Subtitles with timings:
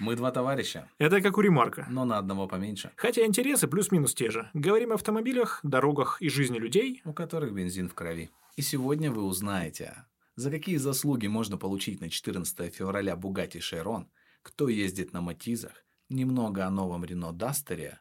[0.00, 1.86] Мы два товарища, Это как у ремарка.
[1.90, 4.50] но на одного поменьше, Хотя интересы плюс-минус те же.
[4.54, 7.02] Говорим о автомобилях, дорогах и жизни людей.
[7.04, 8.30] у которых бензин в крови.
[8.56, 14.10] И сегодня вы узнаете, за какие заслуги можно получить на 14 февраля Бугатти Шейрон,
[14.40, 18.00] кто ездит на Матизах, немного о новом Рено Дастере.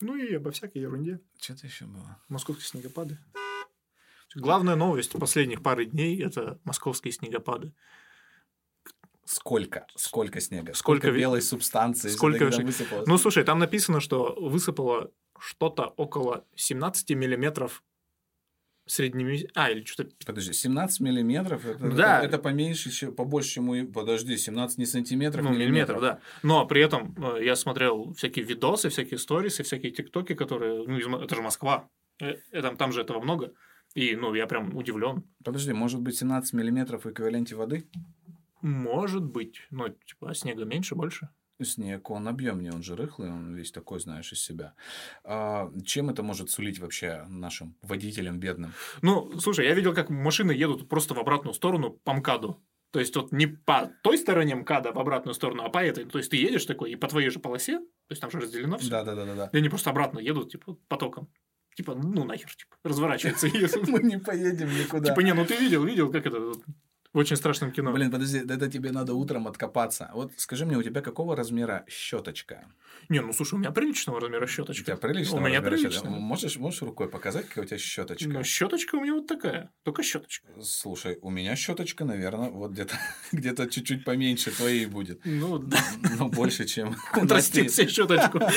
[0.00, 1.20] Ну и обо всякой ерунде.
[1.40, 2.18] Что-то еще было.
[2.28, 3.18] Московские снегопады.
[4.34, 7.72] Главная новость последних пары дней– это московские снегопады.
[9.24, 9.86] Сколько?
[9.96, 10.74] Сколько снега?
[10.74, 12.08] Сколько Сколько, белой субстанции?
[12.08, 13.06] сколько там высыпалось?
[13.06, 17.82] Ну, слушай, там написано, что высыпало что-то около 17 миллиметров
[18.86, 19.48] средними...
[19.54, 20.10] А, или что-то...
[20.26, 21.64] Подожди, 17 миллиметров?
[21.64, 22.18] Это, Да.
[22.18, 23.92] это, это поменьше, чем- побольше, чем.
[23.92, 26.20] Подожди, 17 не сантиметров, Ну, миллиметров, да.
[26.42, 30.84] Но при этом э, я смотрел всякие видосы, всякие сторисы, всякие тиктоки, которые...
[30.86, 31.88] Ну, из это же Москва.
[32.20, 33.52] Э, это- там же этого много.
[33.94, 35.22] И, ну, я прям удивлен.
[35.44, 37.88] Подожди, может быть 17 миллиметров в эквиваленте воды?
[38.62, 39.66] Может быть.
[39.70, 41.28] Ну, типа, снега меньше, больше?
[41.60, 44.74] Снег, он объемнее, он же рыхлый, он весь такой, знаешь, из себя.
[45.24, 48.72] А, чем это может сулить вообще нашим водителям бедным?
[49.02, 52.60] Ну, слушай, я видел, как машины едут просто в обратную сторону по МКАДу.
[52.90, 56.04] То есть, вот не по той стороне МКАДа в обратную сторону, а по этой.
[56.04, 58.78] То есть, ты едешь такой и по твоей же полосе, то есть, там же разделено
[58.78, 58.90] все.
[58.90, 59.50] Да, да, да, да, да.
[59.52, 61.28] И они просто обратно едут, типа, потоком.
[61.74, 62.76] Типа, ну нахер, типа,
[63.46, 63.88] едут.
[63.88, 65.08] Мы не поедем никуда.
[65.08, 66.52] Типа, не, ну ты видел, видел, как это
[67.12, 67.92] в очень страшном кино.
[67.92, 70.10] Блин, подожди, это тебе надо утром откопаться.
[70.14, 72.66] Вот скажи мне, у тебя какого размера щеточка?
[73.08, 74.84] Не, ну слушай, у меня приличного размера У щеточка.
[74.84, 75.36] тебя прилично?
[75.36, 76.10] У меня прилично.
[76.10, 78.28] Можешь, можешь рукой показать, какая у тебя щеточка?
[78.28, 79.70] Ну, щеточка у меня вот такая.
[79.82, 80.46] Только щеточка.
[80.62, 82.94] Слушай, у меня щеточка, наверное, вот где-то
[83.32, 85.20] где-то чуть-чуть поменьше твоей будет.
[85.24, 85.78] Ну, да.
[86.18, 86.94] Но больше, чем...
[87.12, 88.40] Контрастит себе щеточку.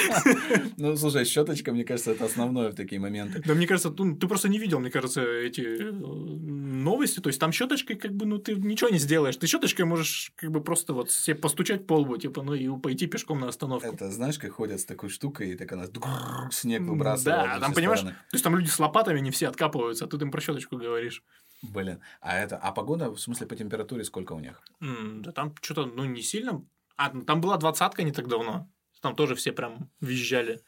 [0.78, 3.42] Ну, слушай, щеточка, мне кажется, это основное в такие моменты.
[3.46, 7.20] Да, мне кажется, ну, ты просто не видел, мне кажется, эти э, новости.
[7.20, 9.36] То есть там щеточкой, как бы, ну, ты ничего не сделаешь.
[9.36, 13.08] Ты щеточкой можешь, как бы, просто вот себе постучать по лбу, типа, ну, и пойти
[13.08, 13.88] пешком на остановку.
[13.88, 15.86] Это знаешь, как ходят с такой штукой, и так она
[16.52, 17.46] снег выбрасывает.
[17.46, 18.18] Да, там, понимаешь, стороны.
[18.30, 21.24] то есть там люди с лопатами не все откапываются, а ты им про щеточку говоришь.
[21.62, 24.62] Блин, а это, а погода, в смысле, по температуре сколько у них?
[24.82, 26.64] М, Да там что-то, ну, не сильно.
[26.98, 28.70] А, ну, там была двадцатка не так давно.
[29.02, 30.62] Там тоже все прям визжали.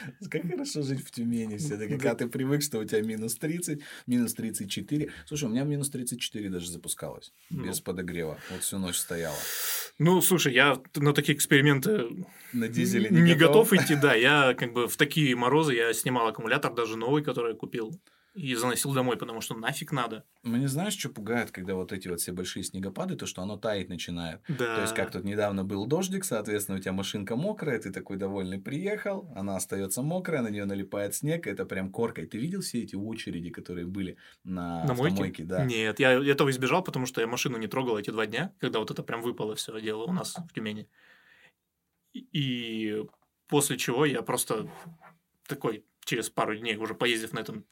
[0.30, 4.34] Как хорошо жить в Тюмени все-таки, когда ты привык, что у тебя минус 30, минус
[4.34, 5.10] 34.
[5.26, 7.64] Слушай, у меня минус 34 даже запускалось, Ну.
[7.64, 8.38] без подогрева.
[8.50, 9.36] Вот всю ночь стояла.
[9.98, 12.08] Ну, слушай, я на такие эксперименты
[12.52, 14.14] На дизеле не, не, готов идти, да.
[14.22, 18.00] Я как бы в такие морозы я снимал аккумулятор даже новый, который я купил.
[18.34, 20.24] И заносил домой, потому что нафиг надо.
[20.42, 23.90] Мне знаешь, что пугает, когда вот эти вот все большие снегопады, то, что оно таять
[23.90, 24.40] начинает.
[24.48, 24.76] Да.
[24.76, 28.58] То есть, как тут недавно был дождик, соответственно, у тебя машинка мокрая, ты такой довольный
[28.58, 32.26] приехал, она остается мокрая, на нее налипает снег, это прям коркой.
[32.26, 35.44] Ты видел все эти очереди, которые были на, На мойке?
[35.44, 35.64] Да.
[35.66, 38.90] Нет, я этого избежал, потому что я машину не трогал эти два дня, когда вот
[38.90, 40.88] это прям выпало все дело у нас в Тюмени.
[42.14, 43.04] И
[43.46, 44.70] после чего я просто
[45.46, 47.66] такой через пару дней, уже поездив на этом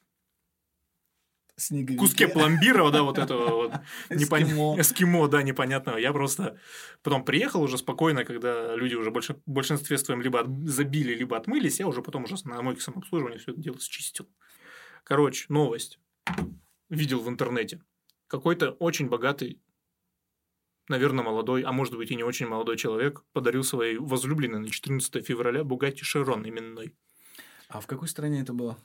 [1.61, 1.99] Снеговики.
[1.99, 3.73] куске пломбира, да, вот этого вот
[4.09, 4.79] Эскимо.
[4.79, 5.97] эскимо, да, непонятного.
[5.97, 6.57] Я просто
[7.03, 11.37] потом приехал уже спокойно, когда люди уже больше, в большинстве своем либо от- забили, либо
[11.37, 14.27] отмылись, я уже потом уже на мойке самообслуживания все это дело счистил.
[15.03, 15.99] Короче, новость.
[16.89, 17.81] Видел в интернете.
[18.27, 19.61] Какой-то очень богатый,
[20.87, 25.25] наверное, молодой, а может быть и не очень молодой человек подарил своей возлюбленной на 14
[25.25, 26.93] февраля Бугатти Шерон именной.
[27.73, 28.77] А в какой стране это было?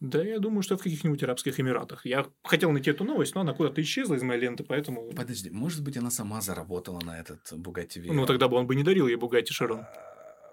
[0.00, 2.06] Да, я думаю, что в каких-нибудь Арабских Эмиратах.
[2.06, 5.10] Я хотел найти эту новость, но она куда-то исчезла из моей ленты, поэтому...
[5.12, 8.16] Подожди, может быть, она сама заработала на этот Бугатти Вейрон?
[8.16, 9.84] Ну, тогда бы он бы не дарил ей Бугатти Широн.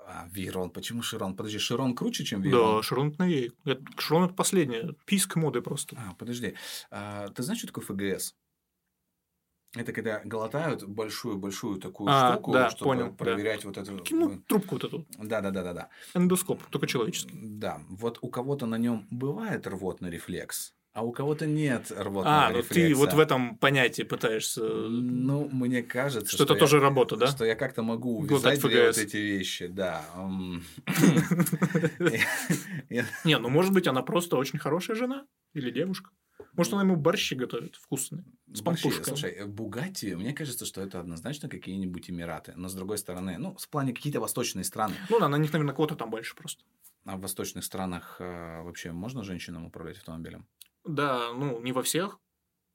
[0.06, 1.36] А, Вейрон, почему Широн?
[1.36, 2.84] Подожди, Широн круче, чем Да, Вейрон?
[2.84, 3.52] Широн новее.
[3.98, 4.96] Широн это последнее.
[5.06, 5.96] Писк моды просто.
[5.98, 6.56] А, подожди.
[6.92, 8.36] А, ты знаешь, что такое ФГС?
[9.78, 13.14] Это когда глотают большую-большую такую А, штуку, да, чтобы понял, да.
[13.14, 14.04] проверять вот эту...
[14.12, 15.06] Ну, трубку вот эту.
[15.18, 15.90] Да-да-да-да-да.
[16.14, 17.38] Эндоскоп, только человеческий.
[17.42, 22.50] Да, вот у кого-то на нем бывает рвотный рефлекс, а у кого-то нет рвотного А,
[22.50, 22.88] ну рефлекса.
[22.88, 24.64] ты вот в этом понятии пытаешься...
[24.64, 27.28] Ну, мне кажется, Что это я- тоже работа, да?
[27.28, 30.04] Что я как-то могу увязать две вот эти вещи, да.
[33.24, 36.12] Не, ну может быть, она просто очень хорошая жена или девушка.
[36.58, 38.26] Может, она ему борщи готовит вкусные.
[38.48, 38.90] С Борщи.
[39.04, 42.54] Слушай, Бугатти, мне кажется, что это однозначно какие-нибудь Эмираты.
[42.56, 44.96] Но с другой стороны, ну, в плане какие-то восточные страны.
[45.10, 46.64] Ну да, на них, наверное, квота там больше просто.
[47.06, 50.48] А в восточных странах э, вообще можно женщинам управлять автомобилем?
[50.84, 52.20] Да, ну, не во всех.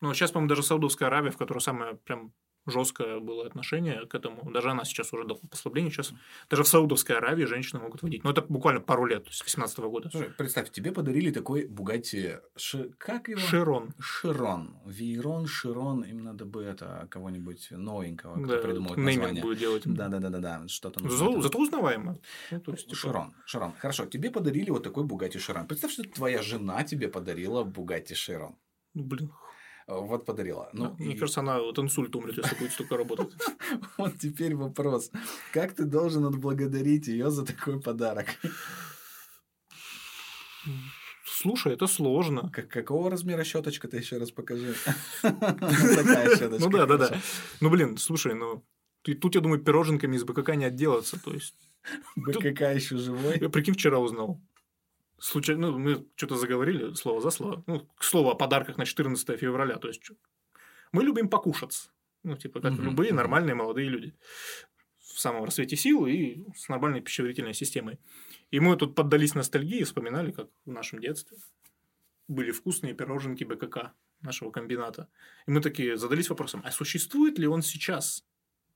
[0.01, 2.33] Ну, сейчас, по-моему, даже Саудовская Аравия, в которой самая прям
[2.67, 4.51] жесткое было отношение к этому.
[4.51, 5.91] Даже она сейчас уже дала послабление.
[5.91, 6.13] Сейчас
[6.51, 8.25] даже в Саудовской Аравии женщины могут водить.
[8.25, 10.11] Но это буквально пару лет, то есть 18 года.
[10.11, 12.37] Слушай, представь, тебе подарили такой Бугатти...
[12.57, 12.91] Ши...
[12.99, 13.41] Как его?
[13.41, 13.95] Широн.
[13.99, 14.77] Широн.
[14.87, 16.05] Вейрон, Широн.
[16.05, 19.43] Им надо бы это кого-нибудь новенького, кто Да, нейминг название.
[19.43, 19.83] будет делать.
[19.85, 21.43] Да-да-да-да, что-то нужно.
[21.43, 22.19] Зато, узнаваемо.
[22.51, 23.73] Ну, то есть, типа, Широн, Широн.
[23.79, 25.67] Хорошо, тебе подарили вот такой Бугатти Широн.
[25.67, 28.57] Представь, что твоя жена тебе подарила Бугатти Широн.
[28.95, 29.33] ну, блин.
[29.89, 30.71] Вот подарила.
[30.73, 33.33] Ну, Да, Мне и- кажется, она от инсульта умрет, если будет столько работать.
[33.99, 35.11] Вот теперь вопрос.
[35.53, 38.27] Как ты должен отблагодарить ее за такой подарок?
[41.25, 42.51] Слушай, это сложно.
[42.53, 44.75] Как- какого размера щеточка ты еще раз покажи?
[45.23, 47.21] Ну да, да, да.
[47.61, 48.65] Ну блин, слушай, ну
[49.03, 51.21] тут, я думаю, пироженками из БКК не отделаться.
[51.23, 51.55] То есть,
[52.17, 53.39] БКК еще живой?
[53.41, 54.41] я прикинь, вчера узнал.
[55.23, 57.63] Случайно, ну, мы что-то заговорили слово за слово.
[57.69, 59.77] Ну, к слову о подарках на 14 февраля.
[59.77, 60.11] То есть,
[60.91, 61.91] мы любим покушаться.
[62.25, 64.17] Ну, типа, как Мгм, любые нормальные молодые люди.
[64.99, 68.01] В самом расцвете сил и с нормальной пищеварительной системой.
[68.51, 71.39] И мы тут поддались ностальгии и вспоминали, как в нашем детстве
[72.27, 73.93] были вкусные пироженки БКК
[74.23, 75.09] нашего комбината.
[75.47, 78.25] И мы такие задались вопросом, а существует ли он сейчас?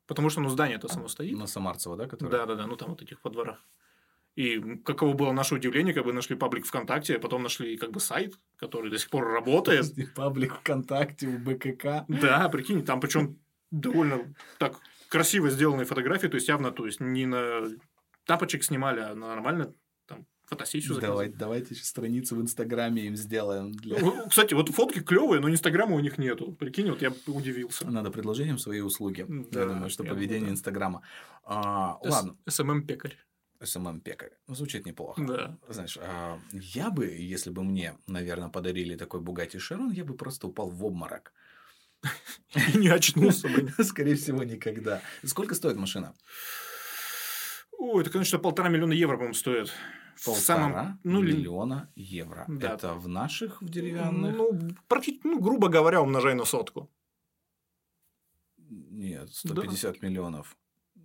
[0.06, 1.37] Потому что, ну, здание-то само стоит.
[1.37, 2.31] На Самарцева, да, который?
[2.31, 3.58] Да, да, да, ну там вот этих во дворах.
[4.37, 8.00] И каково было наше удивление, как бы нашли паблик ВКонтакте, а потом нашли как бы
[8.00, 9.87] сайт, который до сих пор работает.
[10.15, 12.05] Паблик ВКонтакте у БКК.
[12.09, 13.38] Да, прикинь, там причем
[13.71, 14.79] довольно так
[15.09, 17.62] красиво сделанные фотографии, то есть явно, то есть не на
[18.27, 19.73] тапочек снимали, а на нормально
[20.06, 21.33] там фотосессию Давай, заказывали.
[21.38, 23.73] давайте еще страницу в Инстаграме им сделаем.
[23.73, 23.99] Для...
[23.99, 26.53] Ну, Кстати, вот фотки клевые, но инстаграма у них нету.
[26.53, 27.91] Прикинь, вот я удивился.
[27.91, 29.25] Надо предложением свои услуги.
[29.29, 30.59] Да, я думаю, что я поведение думаю, да.
[30.59, 31.03] Инстаграма.
[31.44, 33.17] А, ладно, СММ-пекарь.
[33.61, 34.32] СММ-пекарь.
[34.47, 35.23] Ну, Звучит неплохо.
[35.25, 35.58] Да.
[35.69, 40.47] Знаешь, а, я бы, если бы мне, наверное, подарили такой Бугатти Широн, я бы просто
[40.47, 41.32] упал в обморок.
[42.75, 43.73] И не очнулся бы.
[43.85, 45.00] Скорее всего, никогда.
[45.25, 46.14] Сколько стоит машина?
[47.79, 49.69] Ой, это, конечно, полтора миллиона евро, по-моему, стоит.
[50.17, 52.47] В Полтора самом- ну, ли- миллиона евро.
[52.49, 52.75] Да.
[52.75, 54.35] Это в наших, в деревянных?
[54.37, 56.91] Ну, практически, ну, грубо говоря, умножай на сотку.
[58.69, 60.56] Нет, 150 миллионов.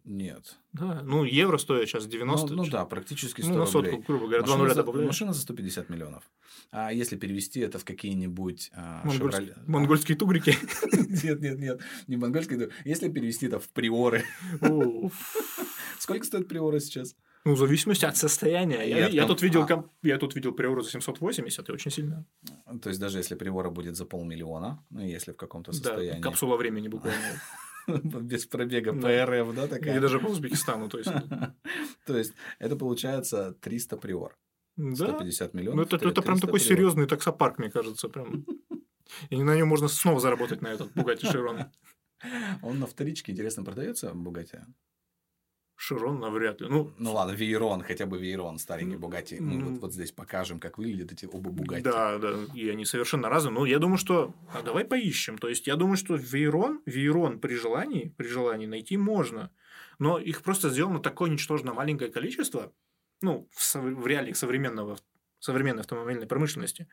[0.03, 0.56] Нет.
[0.74, 2.53] Да, ну, евро стоит сейчас 90.
[2.53, 3.92] Ну, ну да, практически 100 Ну, на рублей.
[3.92, 5.07] сотку, грубо говоря, Машина нуля за, добавляешь.
[5.07, 6.24] машина за 150 миллионов.
[6.71, 8.71] А если перевести это в какие-нибудь...
[8.74, 10.56] а, Монгольские, «Шевроле»- монгольские тугрики.
[11.24, 11.81] Нет, нет, нет.
[12.07, 12.57] Не монгольские.
[12.59, 12.65] да.
[12.86, 14.24] Если перевести это в приоры.
[16.00, 17.15] Сколько стоит приоры сейчас?
[17.44, 18.83] Ну, в зависимости от состояния.
[18.88, 19.83] Я, от я тут видел, а.
[20.04, 22.25] я тут видел приору за 780, и очень сильно.
[22.83, 26.21] То есть, даже если приора будет за полмиллиона, ну, если в каком-то Да, состоянии.
[26.21, 27.19] капсула времени буквально.
[28.21, 29.01] Без пробега Да.
[29.01, 29.99] по РФ, да, такая?
[29.99, 30.89] даже по Узбекистану.
[30.89, 31.11] То есть,
[32.05, 34.38] То есть, это получается 300 приор.
[34.77, 35.07] да.
[35.07, 35.75] 150 миллионов.
[35.77, 38.09] Ну, это, прям 300 такой серьезный таксопарк, мне кажется.
[38.09, 38.45] Прям.
[39.29, 41.65] И на нем можно снова заработать на этот Бугатти Широн.
[42.61, 44.59] Он на вторичке, интересно, продается Бугатти?
[45.81, 46.68] Широн навряд ли.
[46.69, 49.39] Ну, Ну ладно, Вейрон, хотя бы Вейрон, старенький Ну, Бугатти.
[49.39, 49.66] Мы м.
[49.66, 51.81] вот, вот здесь покажем, как выглядят эти оба Бугатти.
[51.81, 53.51] Да, да, и они совершенно разные.
[53.51, 54.31] Но я думаю, что...
[54.54, 55.39] А давай поищем.
[55.39, 59.50] То есть, я думаю, что Вейрон, Вейрон при желании, при желании найти можно.
[59.98, 62.72] Но их просто сделано такое ничтожно маленькое количество,
[63.24, 65.00] ну, в, сов- в реалиях современного,
[65.39, 66.88] современной автомобильной промышленности,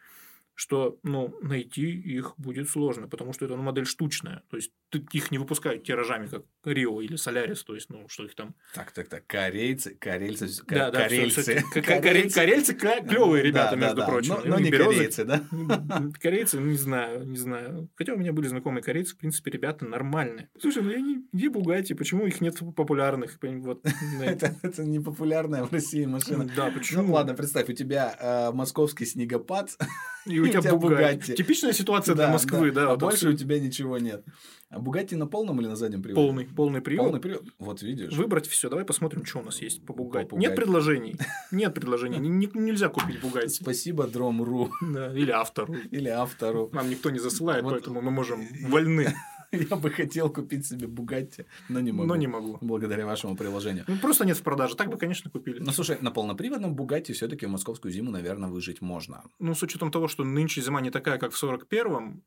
[0.58, 4.42] что, ну, найти их будет сложно, потому что это ну, модель штучная.
[4.50, 4.72] То есть,
[5.12, 8.56] их не выпускают тиражами, как Рио или Солярис, то есть, ну, что их там...
[8.74, 9.24] Так, так, так.
[9.28, 11.42] Корейцы, карельцы, ка- Да, да, всё, карельцы.
[11.42, 11.54] всё.
[11.60, 14.06] К- к- коре- Корейцы клевые ребята, Да, да, между да.
[14.06, 14.34] прочим.
[14.46, 15.44] Но, не березы- корейцы, да?
[16.20, 17.88] Корейцы, ну, не знаю, не знаю.
[17.94, 20.48] Хотя у меня были знакомые корейцы, в принципе, ребята нормальные.
[20.60, 23.38] Слушай, ну я не где Бугати, почему их нет популярных?
[23.40, 23.86] Вот,
[24.20, 24.46] это.
[24.48, 26.48] Это, это не популярная в России машина.
[26.56, 27.02] Да, почему?
[27.04, 29.76] Ну ладно, представь, у тебя э, московский снегопад,
[30.32, 30.74] И у тебя.
[30.74, 31.34] Бугатти.
[31.34, 32.92] Типичная ситуация для Москвы, да.
[32.92, 34.24] а больше у тебя ничего нет.
[34.70, 36.26] А Бугатти на полном или на заднем приводе?
[36.26, 37.04] полный, полный прием.
[37.04, 37.42] Полный привод.
[37.58, 38.12] Вот видишь.
[38.14, 38.68] Выбрать все.
[38.68, 40.28] Давай посмотрим, что у нас есть по Бугати.
[40.28, 40.56] По Нет Бугатти.
[40.56, 41.16] предложений.
[41.50, 42.18] Нет предложений.
[42.18, 43.48] Ни- ни- Нельзя купить Бугати.
[43.48, 44.70] Спасибо Дром.ру
[45.14, 45.74] Или автору.
[45.90, 46.68] или автору.
[46.72, 49.14] Нам никто не засылает, поэтому мы можем вольны.
[49.70, 52.08] Я бы хотел купить себе Бугатти, но не могу.
[52.08, 52.58] Но не могу.
[52.60, 53.84] Благодаря вашему приложению.
[53.88, 54.76] Ну, просто нет в продаже.
[54.76, 55.58] Так бы, конечно, купили.
[55.58, 59.24] Ну, слушай, на полноприводном Бугатти все-таки в московскую зиму, наверное, выжить можно.
[59.38, 62.22] Ну, с учетом того, что нынче зима не такая, как в 41-м,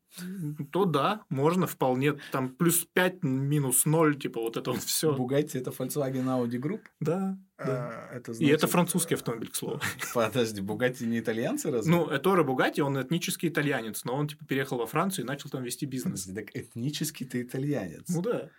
[0.71, 2.13] то да, можно вполне.
[2.31, 5.13] Там плюс 5, минус 0, типа вот это вот все.
[5.13, 6.81] Бугатти это Volkswagen Audi Group.
[6.99, 8.07] Да, да.
[8.11, 9.79] А, это И значит- это французский автомобиль, к слову.
[10.13, 11.91] Подожди, Бугатти не итальянцы разве?
[11.91, 15.63] Ну, Эторе Бугати, он этнический итальянец, но он типа переехал во Францию и начал там
[15.63, 16.25] вести бизнес.
[16.25, 18.07] Подожди, так этнический ты итальянец.
[18.09, 18.49] Ну да.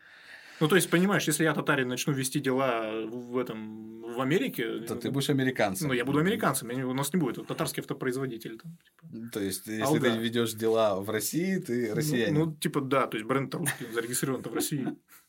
[0.61, 4.95] Ну, то есть, понимаешь, если я татарин начну вести дела в этом в Америке, То
[4.95, 5.89] ты будешь американцем.
[5.89, 8.59] ну, я буду американцем, у нас не будет татарский автопроизводитель.
[8.59, 9.31] Там, типа.
[9.33, 10.11] То есть, если Алга.
[10.13, 12.35] ты ведешь дела в России, ты россиянин.
[12.35, 14.87] Ну, ну, типа, да, то есть бренд русский зарегистрирован в России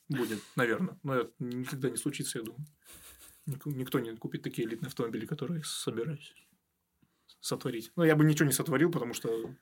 [0.07, 0.97] будет, наверное.
[1.01, 2.63] Но это никогда не случится, я думаю.
[3.45, 6.33] Ник- Никто не купит такие элитные автомобили, которые собираюсь
[7.39, 7.91] сотворить.
[7.95, 9.53] Но я бы ничего не сотворил, потому что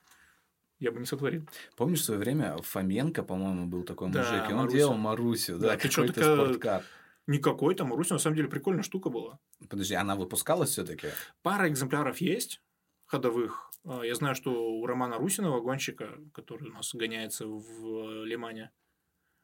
[0.80, 1.48] я бы не сотворил.
[1.76, 4.78] Помнишь, в свое время Фоменко, по-моему, был такой Да, мужик, и он Маруся.
[4.78, 6.84] делал Марусю, да, Да, какой-то так, э, спорткар.
[7.28, 9.40] Никакой там, Русь, на самом деле, прикольная штука была.
[9.70, 11.08] Подожди, она выпускалась все-таки?
[11.44, 12.62] Пара экземпляров есть
[13.06, 13.70] ходовых.
[13.86, 18.72] А, Я знаю, что у Романа Русинова, гонщика, который у нас гоняется в Лимане,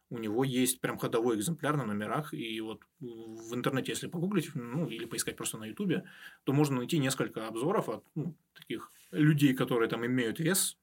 [0.10, 4.88] у него есть прям ходовой экземпляр на номерах, и вот в интернете, если погуглить, ну,
[4.88, 6.06] или поискать просто на ютубе,
[6.44, 10.78] то можно найти несколько обзоров от ну, таких людей, которые там имеют вес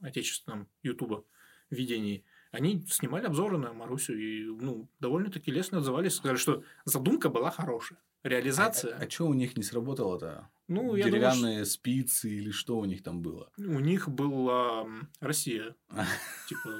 [0.00, 1.24] отечественном ютуба
[1.70, 2.24] видении.
[2.52, 7.98] Они снимали обзоры на Марусю и ну, довольно-таки лестно отзывались, сказали, что задумка была хорошая.
[8.22, 8.96] Реализация.
[8.96, 10.48] А, что у них не сработало-то?
[10.68, 13.52] ну, я думаю, что Деревянные спицы или что у них там было?
[13.56, 14.86] у них была
[15.20, 15.76] Россия.
[16.48, 16.70] Типа,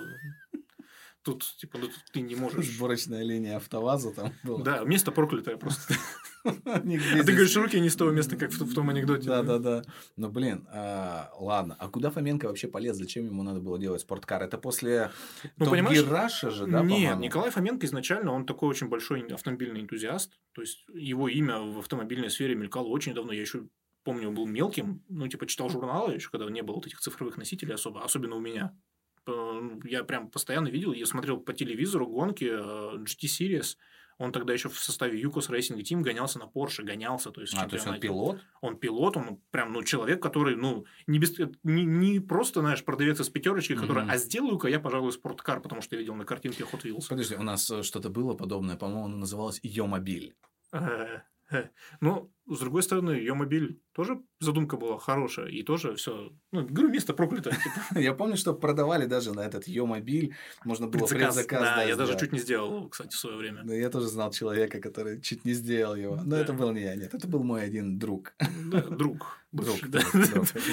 [1.27, 2.67] тут, типа, ну, ты не можешь.
[2.67, 4.63] Сборочная линия АвтоВАЗа там была.
[4.63, 5.95] Да, место проклятое просто.
[6.65, 9.29] А ты говоришь, руки не с того места, как в, том анекдоте.
[9.29, 9.83] Да, да, да.
[10.17, 11.75] Ну, блин, а, ладно.
[11.81, 12.97] А куда Фоменко вообще полез?
[12.97, 14.45] Зачем ему надо было делать спорткар?
[14.45, 15.11] Это после
[15.57, 17.19] Ну, Russia же, да, Нет?
[17.19, 20.39] Николай Фоменко изначально, он такой очень большой автомобильный энтузиаст.
[20.53, 23.33] То есть, его имя в автомобильной сфере мелькало очень давно.
[23.33, 23.65] Я еще
[24.05, 27.75] помню, был мелким, ну, типа, читал журналы еще, когда не было вот этих цифровых носителей
[27.75, 28.73] особо, особенно у меня.
[29.27, 33.77] Э, Я прям постоянно видел, я смотрел по телевизору гонки э, GT Series.
[34.19, 37.31] Он тогда еще в составе Юкос Racing Team гонялся на Porsche, гонялся.
[37.31, 38.41] То есть, А, то есть он пилот?
[38.63, 43.21] Он пилот, он прям, ну, человек, который, ну, не, без, не, не просто, знаешь, продавец
[43.21, 44.11] из пятерочки, который, Мгм.
[44.11, 47.09] а сделаю-ка я, пожалуй, спорткар, потому что я видел на картинке Hot Wheels.
[47.11, 50.35] Подожди, у нас э, что-то было подобное, по-моему, оно называлось Йомобиль.
[50.73, 51.21] Э.
[52.01, 56.91] Но, с другой стороны, ее мобиль тоже задумка была хорошая, и тоже все, ну, говорю,
[56.91, 57.55] место проклятое.
[57.55, 60.35] типа, Я помню, что продавали даже на этот Йомобиль.
[60.65, 61.61] Можно было предзаказ.
[61.61, 63.63] Да, я даже чуть не сделал кстати, в свое время.
[63.65, 66.21] Да, я тоже знал человека, который чуть не сделал его.
[66.25, 67.15] Но это был не я, нет.
[67.15, 68.35] Это был мой один друг.
[68.91, 69.41] Друг.
[69.53, 69.77] Друг.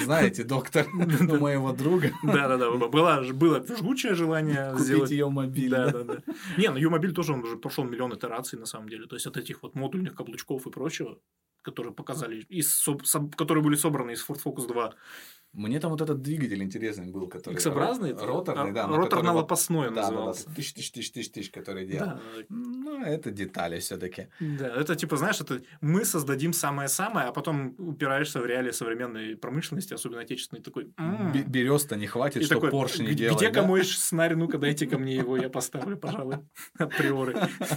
[0.04, 2.10] Знаете, доктор моего друга.
[2.22, 2.70] Да, да, да.
[2.70, 5.10] Было, жгучее желание сделать.
[5.10, 5.70] Йомобиль.
[5.70, 6.22] Да, да, да.
[6.58, 9.06] Не, ну Юмобиль тоже он уже прошел миллион итераций на самом деле.
[9.06, 11.18] То есть от этих вот модульных каблучков и прочего,
[11.64, 14.94] которые показали, из, соб- которые были собраны из Ford Focus 2.
[15.54, 17.54] Мне там вот этот двигатель интересный был, который...
[17.54, 18.10] X-образный?
[18.10, 18.88] ро- Роторный, да.
[18.88, 20.02] вот- Роторно-лопастной Да, да, да.
[20.02, 20.50] назывался.
[20.56, 22.06] Тысяч, тысяч, тысяч, тысяч, тысяч, который делал.
[22.08, 24.26] Да, Ну, это детали все-таки.
[24.40, 29.94] да, это типа, знаешь, это мы создадим самое-самое, а потом упираешься в реалии современной промышленности,
[29.94, 30.92] особенно отечественной, такой...
[30.98, 31.30] «М».
[31.32, 33.36] Берез-то не хватит, И что такой, Порш не «Г- делает.
[33.38, 33.60] где да?
[33.60, 36.38] кому снарь, ну-ка дайте ко мне его, я поставлю, пожалуй,
[36.80, 37.36] априори.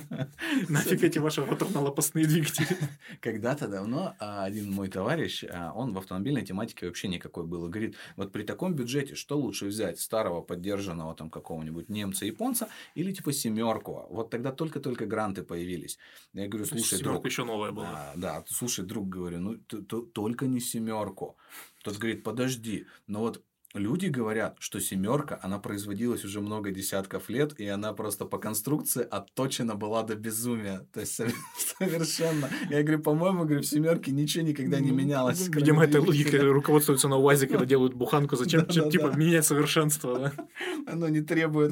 [0.69, 2.75] Нафиг эти ваши роторно-лопастные двигатели.
[3.21, 7.69] Когда-то давно а, один мой товарищ, а, он в автомобильной тематике вообще никакой был, и
[7.69, 9.99] говорит, вот при таком бюджете что лучше взять?
[9.99, 14.07] Старого поддержанного там какого-нибудь немца, японца или типа семерку?
[14.09, 15.99] Вот тогда только-только гранты появились.
[16.33, 17.89] Я говорю, слушай, друг, еще новая была.
[17.91, 21.37] А, да, слушай, друг, говорю, ну только не семерку.
[21.83, 23.43] Тот говорит, подожди, но вот
[23.77, 29.03] люди говорят, что семерка, она производилась уже много десятков лет, и она просто по конструкции
[29.09, 30.87] отточена была до безумия.
[30.93, 31.33] То есть сове-
[31.79, 32.49] совершенно.
[32.69, 35.47] Я говорю, по-моему, говорю, в семерке ничего никогда не Ну, менялось.
[35.47, 36.39] Видимо, этой двигателя.
[36.41, 38.35] логикой руководствуются на УАЗе, когда делают буханку.
[38.35, 40.31] Зачем, типа, менять совершенство?
[40.87, 41.71] Оно не требует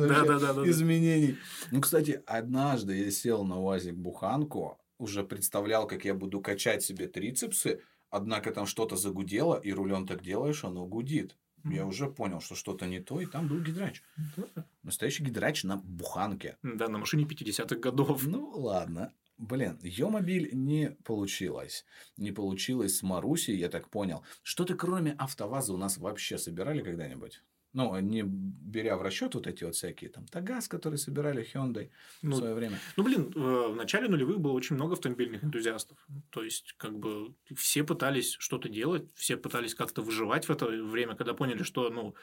[0.69, 1.37] изменений.
[1.71, 7.07] Ну, кстати, однажды я сел на УАЗик буханку, уже представлял, как я буду качать себе
[7.07, 11.35] трицепсы, однако там что-то загудело, и рулем так делаешь, оно гудит.
[11.65, 11.89] Я Мгм.
[11.89, 14.03] уже понял, что что-то не то, и там был гидрач.
[14.83, 16.57] Настоящий гидрач на буханке.
[16.63, 18.25] Да, на машине 50-х годов.
[18.27, 19.11] Ну, ладно.
[19.37, 21.85] Блин, Йомобиль не получилось.
[22.17, 24.23] Не получилось с Марусей, я так понял.
[24.43, 27.41] Что-то кроме АвтоВАЗа у нас вообще собирали когда-нибудь?
[27.75, 31.89] Ну, не беря в расчет вот эти вот всякие там Тагаз, которые собирали Hyundai
[32.21, 32.79] в Ну, свое время.
[32.95, 35.97] Ну, блин, в в начале нулевых было очень много автомобильных энтузиастов.
[36.29, 41.15] То есть, как бы, все пытались что-то делать, все пытались как-то выживать в это время,
[41.15, 42.15] когда поняли, что, ну,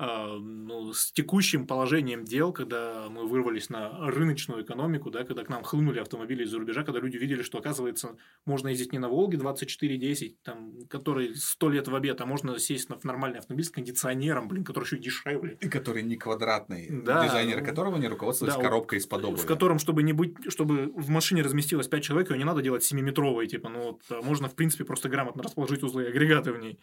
[0.00, 5.62] ну, с текущим положением дел, когда мы вырвались на рыночную экономику, да, когда к нам
[5.62, 8.16] хлынули автомобили из-за рубежа, когда люди видели, что, оказывается,
[8.46, 12.88] можно ездить не на Волге 2410, там, который 100 лет в обед, а можно сесть
[12.88, 15.58] на нормальный автомобиль с кондиционером, блин, который еще дешевле.
[15.60, 20.02] И который не квадратный, Да, дизайнер которого не руководствуется да, коробкой из-под в котором, чтобы
[20.02, 23.82] не быть, чтобы в машине разместилось 5 человек, ее не надо делать 7-метровой, типа, ну,
[23.82, 26.78] вот, а можно, в принципе, просто грамотно расположить узлы и агрегаты в ней.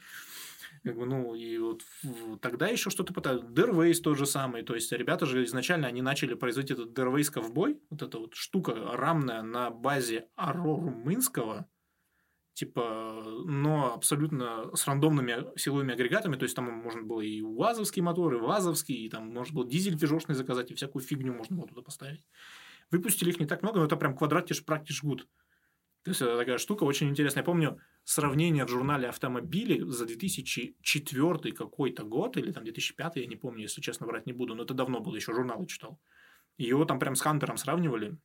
[0.87, 1.83] Как бы, ну, и вот
[2.41, 3.41] тогда еще что-то пытались.
[3.49, 4.63] Дервейс тот же самый.
[4.63, 7.81] То есть, ребята же изначально они начали производить этот Дервейс ковбой.
[7.89, 11.67] Вот эта вот штука рамная на базе Арорумынского
[12.53, 18.33] типа, но абсолютно с рандомными силовыми агрегатами, то есть там можно было и УАЗовский мотор,
[18.33, 21.83] и ВАЗовский, и там можно было дизель пижошный заказать, и всякую фигню можно было туда
[21.83, 22.23] поставить.
[22.89, 25.27] Выпустили их не так много, но это прям квадратиш практиш гуд.
[26.03, 27.41] То есть, это такая штука очень интересная.
[27.41, 33.35] Я помню сравнение в журнале «Автомобили» за 2004 какой-то год, или там 2005, я не
[33.35, 35.99] помню, если честно, врать не буду, но это давно было, еще журналы читал.
[36.57, 38.17] Его там прям с Хантером сравнивали,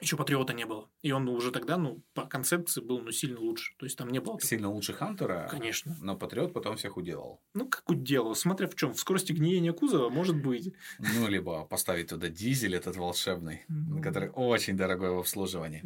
[0.00, 0.88] еще Патриота не было.
[1.02, 3.74] И он уже тогда, ну, по концепции был, ну, сильно лучше.
[3.78, 4.38] То есть, там не было...
[4.40, 5.48] Сильно лучше Хантера?
[5.50, 5.96] Конечно.
[6.00, 7.42] Но Патриот потом всех уделал.
[7.54, 8.36] Ну, как уделал?
[8.36, 8.94] Смотря в чем.
[8.94, 10.72] В скорости гниения кузова, может быть.
[11.00, 14.00] Ну, либо поставить туда дизель этот волшебный, ну...
[14.00, 15.82] который очень дорогой в обслуживании.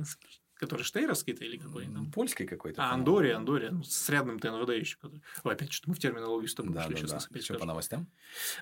[0.62, 1.86] Который штейровский-то или какой?
[1.86, 2.12] Там?
[2.12, 2.84] Польский какой-то.
[2.84, 3.70] А, Андори, Андори.
[3.70, 4.96] Ну, с рядным ТНВД еще.
[5.42, 7.04] Ой, опять что-то мы в терминологию с тобой да, пошли.
[7.08, 7.40] Да, да.
[7.40, 8.06] Что, по новостям?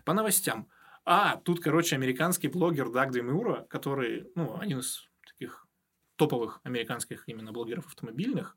[0.06, 0.66] По новостям.
[1.04, 5.66] А, тут, короче, американский блогер Даг Демиура, который, ну, один из таких
[6.16, 8.56] топовых американских именно блогеров автомобильных,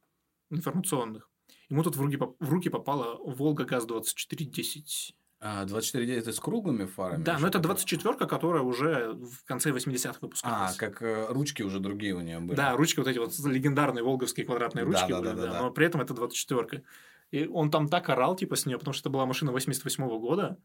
[0.49, 1.29] информационных.
[1.67, 5.15] Ему тут в руки, в руки попала Волга ГАЗ-2410.
[5.45, 7.21] А, 24 это с круглыми фарами?
[7.21, 10.75] Да, но это 24 которая уже в конце 80-х выпускалась.
[10.75, 12.55] А, как э, ручки уже другие у нее были.
[12.55, 15.61] Да, ручки вот эти вот легендарные волговские квадратные ручки да, да, были, да, да, да,
[15.63, 16.83] но при этом это 24
[17.31, 20.17] И он там так орал, типа, с нее, потому что это была машина 88 -го
[20.17, 20.57] года.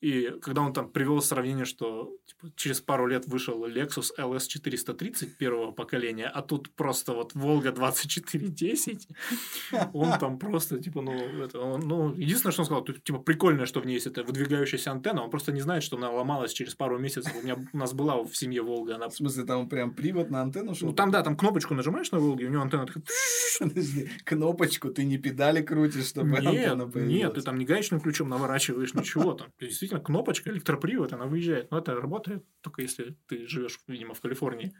[0.00, 5.36] И когда он там привел сравнение, что типа, через пару лет вышел Lexus LS 430
[5.36, 9.08] первого поколения, а тут просто вот Волга 2410,
[9.92, 13.80] он там просто, типа, ну, это, он, ну, единственное, что он сказал, типа, прикольное, что
[13.80, 16.98] в ней есть это выдвигающаяся антенна, он просто не знает, что она ломалась через пару
[16.98, 17.32] месяцев.
[17.38, 18.94] У меня у нас была в семье Волга.
[18.94, 19.08] Она...
[19.08, 20.72] В смысле, там прям привод на антенну?
[20.80, 23.04] Ну, там, да, там кнопочку нажимаешь на Волге, у него антенна такая...
[23.58, 27.14] Подожди, кнопочку ты не педали крутишь, чтобы нет, антенна появилась?
[27.14, 29.48] Нет, ты там не гаечным ключом наворачиваешь, ничего там.
[29.60, 31.70] Действительно, действительно кнопочка, электропривод, она выезжает.
[31.70, 34.72] Но это работает только если ты живешь, видимо, в Калифорнии.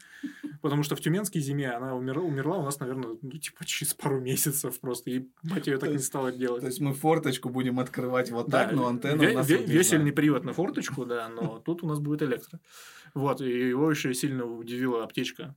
[0.63, 4.21] Потому что в Тюменской зиме она умерла, умерла у нас, наверное, ну, типа через пару
[4.21, 5.11] месяцев просто.
[5.11, 6.61] И батя ее так не стала делать.
[6.61, 10.53] То есть мы форточку будем открывать вот так, но антенна у нас Весельный привод на
[10.53, 12.61] форточку, да, но тут у нас будет электро.
[13.15, 15.55] Вот, и его еще сильно удивила аптечка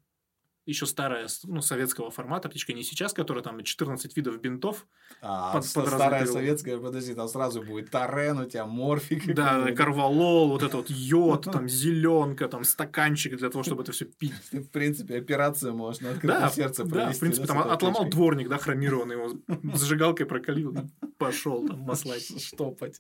[0.65, 4.87] еще старая, ну, советского формата, птичка не сейчас, которая там 14 видов бинтов.
[5.21, 9.33] А, под, под старая советская, подожди, там сразу будет тарен, у тебя морфик.
[9.33, 14.05] Да, карвалол, вот это вот йод, там зеленка, там стаканчик для того, чтобы это все
[14.05, 14.33] пить.
[14.51, 17.07] В принципе, операцию можешь на открытое да, сердце провести.
[17.07, 19.33] Да, в принципе, там отломал дворник, да, хромированный, его
[19.75, 20.75] зажигалкой прокалил,
[21.17, 22.23] пошел там маслать.
[22.41, 22.99] Штопать.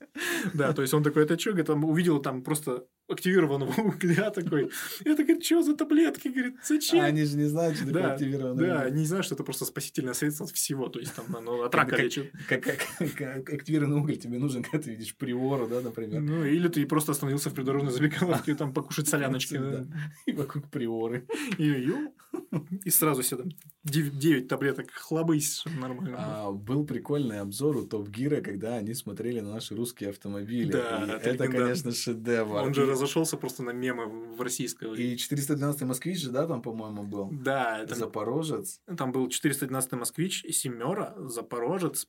[0.53, 4.69] Да, то есть он такой, это что, говорит, там увидел там просто активированного угля такой.
[5.05, 6.27] Я такой, что за таблетки?
[6.27, 6.99] Говорит, зачем?
[6.99, 9.43] А они же не знают, что такое да, активированное Да, они не знают, что это
[9.43, 10.89] просто спасительное средство от всего.
[10.89, 12.31] То есть, там, ну, от рака лечит.
[12.47, 16.21] Как, как, как, активированный уголь тебе нужен, когда ты видишь приору, да, например.
[16.21, 19.59] Ну, или ты просто остановился в придорожной забегаловке, там, покушать соляночки.
[20.25, 21.25] И вокруг приоры.
[22.85, 23.51] И сразу себе там
[23.83, 26.15] 9 таблеток хлобысь, нормально.
[26.17, 30.71] А, был прикольный обзор у Топ Гира, когда они смотрели на наши русские автомобили.
[30.71, 32.55] Да, это, конечно, шедевр.
[32.55, 34.95] Он же разошелся просто на мемы в российского.
[34.95, 37.29] И 412 москвич же, да, там, по-моему, был?
[37.31, 37.79] Да.
[37.79, 37.95] Это...
[37.95, 38.81] Запорожец.
[38.97, 42.07] Там был 412 москвич, семера, Запорожец,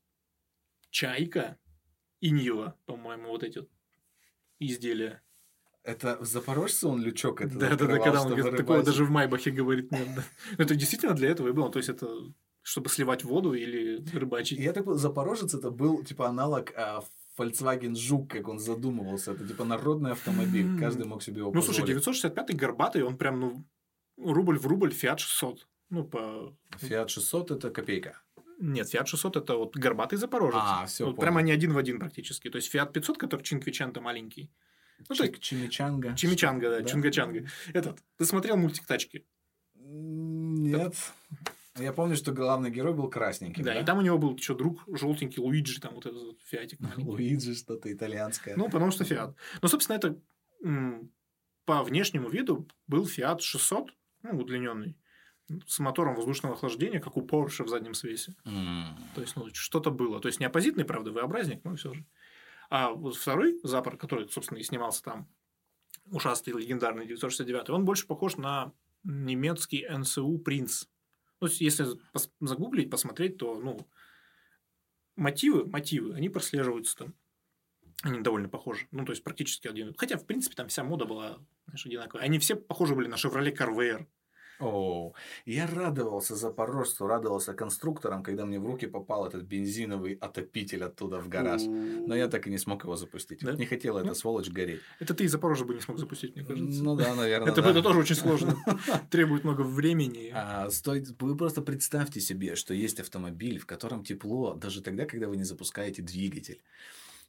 [0.90, 1.58] Чайка
[2.20, 3.68] и Нива, по-моему, вот эти вот
[4.58, 5.22] изделия.
[5.82, 9.10] Это в Запорожце он лючок это Да, да, да, когда он говорит, такого даже в
[9.10, 10.08] Майбахе говорит нет.
[10.16, 10.24] Да.
[10.56, 11.70] Это действительно для этого и было.
[11.70, 12.08] То есть, это
[12.62, 14.58] чтобы сливать воду или рыбачить.
[14.58, 17.04] Я так Запорожец это был типа аналог а,
[17.38, 19.32] Volkswagen Жук, как он задумывался.
[19.32, 20.78] Это типа народный автомобиль.
[20.78, 23.64] Каждый мог себе его Ну, слушай, 965-й горбатый, он прям, ну,
[24.16, 25.66] рубль в рубль Fiat 600.
[25.90, 26.54] Ну, по...
[26.80, 28.20] Fiat 600 это копейка.
[28.60, 30.60] Нет, Fiat 600 это вот горбатый Запорожец.
[30.60, 32.50] А, все, вот прямо они один в один практически.
[32.50, 34.50] То есть Fiat 500, который Чинквичанто маленький,
[35.08, 36.14] ну, Чик, Чимичанга.
[36.14, 36.84] Чимичанга, да, да?
[36.88, 37.46] Чунгачанга.
[37.72, 39.24] Этот, ты смотрел мультик «Тачки»?
[39.74, 40.94] Нет.
[41.76, 43.62] Я помню, что главный герой был красненький.
[43.62, 43.80] Да, да?
[43.80, 46.78] и там у него был еще друг желтенький Луиджи, там вот этот фиатик.
[46.96, 48.54] Луиджи что-то итальянское.
[48.56, 49.34] Ну, потому что фиат.
[49.60, 50.16] Ну, собственно, это
[51.64, 54.96] по внешнему виду был фиат 600, ну, удлиненный,
[55.66, 58.34] с мотором воздушного охлаждения, как у Porsche в заднем свесе.
[58.44, 58.94] Mm.
[59.14, 60.20] То есть, ну, что-то было.
[60.20, 62.04] То есть, не оппозитный, правда, V-образник, но все же.
[62.70, 65.28] А вот второй запор, который, собственно, и снимался там,
[66.06, 68.72] ушастый легендарный 969, он больше похож на
[69.04, 70.86] немецкий НСУ «Принц».
[71.44, 71.86] Ну, если
[72.40, 73.86] загуглить, посмотреть, то, ну,
[75.14, 77.14] мотивы, мотивы, они прослеживаются там.
[78.02, 78.86] Они довольно похожи.
[78.92, 79.94] Ну, то есть, практически один.
[79.98, 82.24] Хотя, в принципе, там вся мода была знаешь, одинаковая.
[82.24, 84.06] Они все похожи были на Chevrolet Carver.
[84.60, 85.12] О,
[85.46, 91.28] я радовался запорожцу, радовался конструкторам, когда мне в руки попал этот бензиновый отопитель оттуда в
[91.28, 91.62] гараж.
[91.62, 93.40] Но я так и не смог его запустить.
[93.42, 93.52] Да?
[93.52, 94.14] Не хотела эта Ну.
[94.14, 94.80] сволочь гореть.
[95.00, 96.82] Это ты из Запорожья бы не смог запустить, мне кажется.
[96.82, 97.50] Ну да, наверное.
[97.50, 97.70] это, да.
[97.70, 98.56] это тоже очень сложно.
[99.10, 100.30] Требует много времени.
[100.34, 105.28] А, стоит, вы просто представьте себе, что есть автомобиль, в котором тепло, даже тогда, когда
[105.28, 106.60] вы не запускаете двигатель.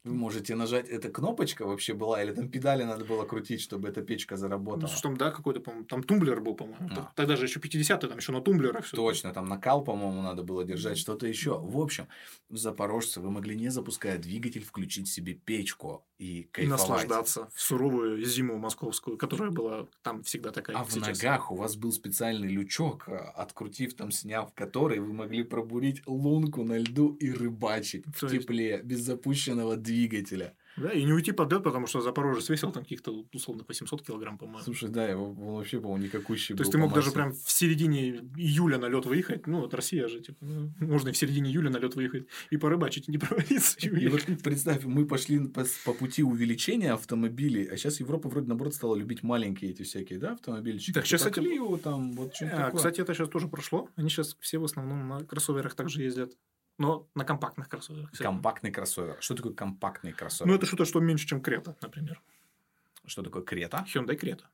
[0.05, 4.01] Вы можете нажать, эта кнопочка вообще была, или там педали надо было крутить, чтобы эта
[4.01, 4.87] печка Ну, заработала.
[4.87, 6.89] что там, да, какой-то, по-моему, там тумблер был, по-моему.
[6.95, 7.11] Да.
[7.15, 8.95] Тогда же еще 50-е, там еще на тумблерах все.
[8.95, 11.59] Точно, там накал, по-моему, надо было держать, что-то еще.
[11.59, 12.07] В общем,
[12.49, 16.79] в Запорожце вы могли, не запуская двигатель, включить себе печку и И кайфовать.
[16.79, 21.07] наслаждаться в суровую зиму московскую, которая была там всегда такая, А в сейчас.
[21.21, 26.63] ногах у вас был специальный лючок, а, открутив там, сняв который, вы могли пробурить лунку
[26.63, 29.94] на льду и рыбачить в тепле, без запущенного двигателя.
[30.77, 34.38] Да, и не уйти под лед, потому что Запорожец весил там каких-то условных 800 килограмм,
[34.38, 34.62] по-моему.
[34.62, 38.10] Слушай, да, его, он вообще, по-моему, никакущий То есть ты мог даже прям в середине
[38.36, 39.47] июля на лед выехать.
[39.47, 42.58] Ну, вот Россия же, типа, ну, можно и в середине июля на лед выехать и
[42.58, 43.77] порыбачить, и не провалиться.
[43.79, 48.47] И И вот представь, мы пошли по, по пути увеличения автомобилей, а сейчас Европа вроде
[48.47, 50.91] наоборот стала любить маленькие эти всякие, да, автомобильчики.
[50.93, 52.77] Так, щас Типа эти- Clio, там, вот что-то А, такое.
[52.77, 53.88] кстати, это сейчас тоже прошло.
[53.95, 56.34] Они сейчас все в основном на кроссоверах также ездят.
[56.77, 58.11] Но на компактных кроссоверах.
[58.11, 59.17] Компактный кроссовер.
[59.21, 60.49] Что такое компактный кроссовер?
[60.51, 62.21] Ну, это что-то, что меньше, чем Крета, например.
[63.05, 63.85] Что такое Крета?
[63.93, 64.49] Hyundai Крета.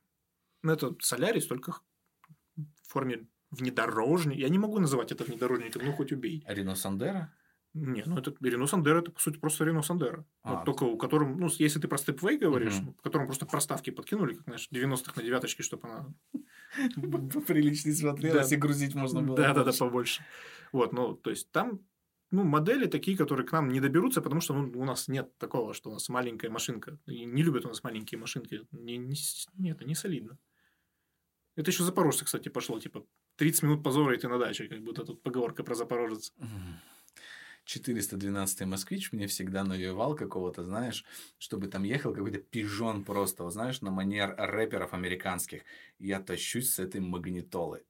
[0.62, 1.72] Ну, это Солярис, только
[2.56, 4.38] в форме внедорожника.
[4.38, 6.44] Я не могу называть это внедорожником, ну, хоть убей.
[6.46, 7.32] Рено Сандера?
[7.74, 10.26] Не, ну это Рено Сандера, это по сути просто Рено Сандера.
[10.42, 10.56] А.
[10.56, 12.94] Вот только у котором, ну, если ты про Stepway говоришь, Мгм.
[12.98, 16.06] в котором просто проставки подкинули, как, знаешь, 90-х на девяточке, чтобы она...
[17.46, 19.36] Приличней смотрелась и грузить можно было.
[19.36, 19.78] Да, да, да, больше.
[19.78, 20.24] побольше.
[20.72, 21.80] Вот, ну, то есть там
[22.32, 25.74] ну, модели такие, которые к нам не доберутся, потому что ну, у нас нет такого,
[25.74, 26.98] что у нас маленькая машинка.
[27.06, 28.66] И не любят у нас маленькие машинки.
[28.72, 29.14] Не, не,
[29.58, 30.38] нет, это не солидно.
[31.56, 32.80] Это еще запорожцы, кстати, пошло.
[32.80, 33.04] Типа,
[33.36, 34.66] 30 минут позора, и ты на даче.
[34.66, 36.32] Как будто тут поговорка про запорожец.
[36.38, 36.80] Мгм.
[37.64, 41.04] 412 москвич мне всегда навевал какого-то, знаешь,
[41.38, 45.62] чтобы там ехал какой-то пижон просто, вот знаешь, на манер рэперов американских.
[45.98, 47.84] Я тащусь с этой магнитолы.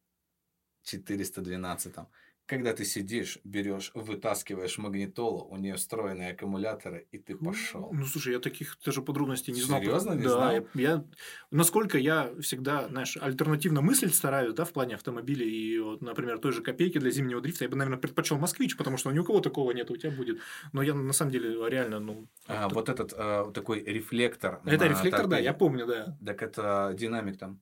[0.82, 2.08] 412 там.
[2.46, 7.90] Когда ты сидишь, берешь, вытаскиваешь магнитолу, у нее встроенные аккумуляторы, и ты пошел.
[7.92, 9.80] Ну, слушай, я таких даже подробностей не знал.
[9.80, 10.12] Серьезно?
[10.14, 10.52] Не да, знал?
[10.52, 11.04] Я, я-
[11.50, 16.52] насколько я всегда, знаешь, альтернативно мыслить стараюсь, да, в плане автомобилей, и вот, например, той
[16.52, 19.40] же копейки для зимнего дрифта, я бы, наверное, предпочел москвич, потому что ни у кого
[19.40, 20.40] такого нет, у тебя будет.
[20.72, 22.28] Но я на самом деле реально, ну...
[22.48, 24.60] А, вот этот а, такой рефлектор.
[24.64, 25.44] Это рефлектор, да, торпеде.
[25.44, 26.18] я помню, да.
[26.24, 27.60] Так это динамик там.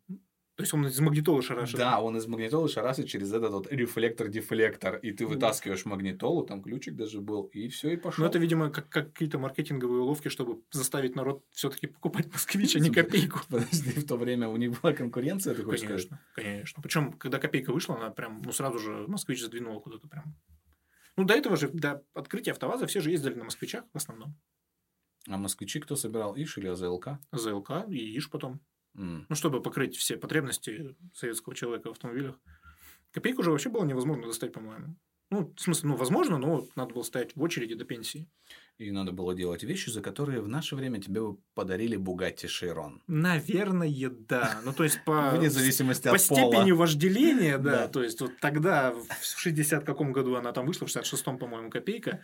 [0.60, 1.78] То есть он из магнитолы шарашит.
[1.78, 4.96] Да, он из магнитолы шарасит через этот вот рефлектор-дефлектор.
[4.96, 8.22] И ты вытаскиваешь магнитолу, там ключик даже был, и все, и пошел.
[8.22, 12.78] Но это, видимо, как, как какие-то маркетинговые уловки, чтобы заставить народ все-таки покупать москвич, а
[12.78, 13.40] не копейку.
[13.48, 16.08] Подожди, в то время у них была конкуренция, ты хочешь сказать?
[16.08, 16.82] Конечно, конечно.
[16.82, 20.36] Причем, когда копейка вышла, она прям, ну, сразу же москвич задвинула куда-то прям.
[21.16, 24.38] Ну, до этого же, до открытия автоваза все же ездили на москвичах в основном.
[25.26, 26.34] А москвичи кто собирал?
[26.36, 27.18] Иш или АЗЛК?
[27.32, 28.60] ЗЛК и ИШ потом.
[29.28, 32.38] Ну, чтобы покрыть все потребности советского человека в автомобилях.
[33.12, 34.96] Копейку уже вообще было невозможно достать, по-моему.
[35.30, 38.28] Ну, в смысле, ну, возможно, но надо было стоять в очереди до пенсии.
[38.80, 43.02] И надо было делать вещи, за которые в наше время тебе бы подарили Бугатти Шейрон.
[43.06, 44.58] Наверное, да.
[44.64, 46.50] Ну, то есть, по, Вне зависимости по от пола.
[46.50, 50.90] степени вожделения, да, то есть вот тогда, в 60 каком году она там вышла, в
[50.90, 52.22] 66-м, по-моему, копейка,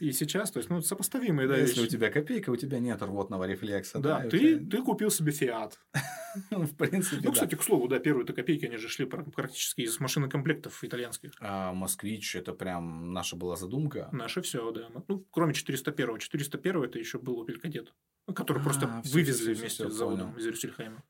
[0.00, 3.44] и сейчас, то есть, ну, сопоставимые, да, Если у тебя копейка, у тебя нет рвотного
[3.44, 3.98] рефлекса.
[3.98, 5.78] Да, ты, ты купил себе Фиат.
[6.50, 9.98] В принципе, Ну, кстати, к слову, да, первые-то копейки, они же шли пр- практически из
[10.00, 11.32] машинокомплектов итальянских.
[11.40, 14.08] А москвич это прям наша была задумка.
[14.12, 14.88] Наше все, да.
[15.08, 15.52] Ну, кроме
[15.98, 16.18] 401-го.
[16.18, 17.88] 401 это еще был Opel
[18.26, 20.38] ну, который А, просто всё, вывезли всё, всё, вместе всё, с заводом понял.
[20.38, 21.02] из Рюссельхайма.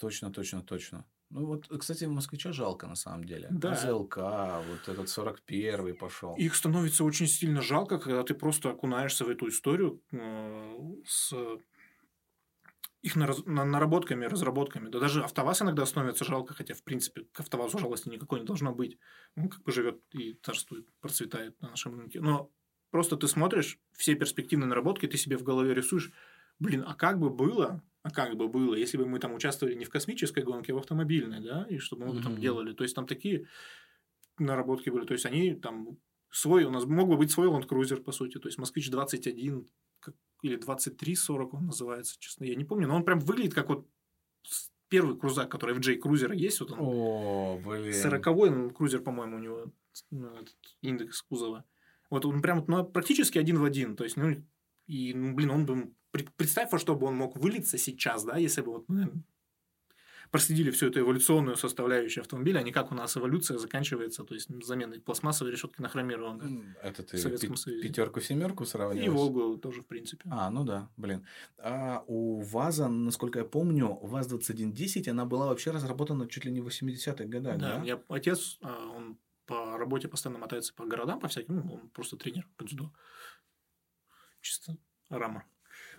[0.00, 1.04] Точно, точно, точно.
[1.30, 3.48] Ну вот, кстати, москвича жалко на самом деле.
[3.50, 3.72] Да.
[3.72, 6.34] АЗЛК, вот этот 41-й пошел.
[6.36, 11.34] Их становится очень сильно жалко, когда ты просто окунаешься в эту историю э, с
[13.02, 14.88] их наработками, разработками.
[14.88, 18.72] Да даже АвтоВАЗ иногда становится жалко, хотя, в принципе, к АвтоВАЗу жалости никакой не должно
[18.74, 18.98] быть.
[19.36, 22.20] Он как бы живет и царствует, процветает на нашем рынке.
[22.20, 22.50] Но
[22.90, 26.12] просто ты смотришь все перспективные наработки, ты себе в голове рисуешь,
[26.58, 29.84] блин, а как бы было, а как бы было, если бы мы там участвовали не
[29.84, 32.72] в космической гонке, а в автомобильной, да, и что бы мы бы там делали.
[32.72, 33.46] То есть, там такие
[34.38, 35.04] наработки были.
[35.04, 35.98] То есть, они там
[36.30, 38.38] свой, у нас мог бы быть свой Land Cruiser, по сути.
[38.38, 39.66] То есть, Москвич 21
[40.00, 42.86] как- или 2340 он называется, честно, я не помню.
[42.86, 43.86] Но он прям выглядит как вот
[44.88, 46.60] первый крузак, который в J Cruiser есть.
[46.60, 47.92] Вот он О, блин.
[47.92, 49.72] 40-й ну, крузер, по-моему, у него
[50.10, 51.64] ну, этот индекс кузова.
[52.10, 53.96] Вот он прям ну, практически один в один.
[53.96, 54.42] То есть, ну,
[54.86, 55.92] и, ну, блин, он бы...
[56.10, 58.88] пред- Представь, во что бы он мог вылиться сейчас, да, если бы вот...
[58.88, 59.12] ну,
[60.30, 64.48] проследили всю эту эволюционную составляющую автомобиля, а не как у нас эволюция заканчивается, то есть
[64.62, 66.74] заменой пластмассовой решетки на хромированную.
[66.82, 67.88] Это ты в Советском Союзе.
[67.88, 69.06] пятерку-семерку сравниваешь?
[69.06, 70.28] И Волгу тоже, в принципе.
[70.30, 71.24] А, ну да, блин.
[71.58, 76.68] А у ВАЗа, насколько я помню, ВАЗ-2110, она была вообще разработана чуть ли не в
[76.68, 77.76] 80-х годах, Да, да?
[77.76, 79.18] у меня отец, а, он
[79.48, 82.92] по работе постоянно мотается по городам, по всяким, ну, он просто тренер по дзюдо.
[84.40, 84.76] Чисто
[85.08, 85.44] рама.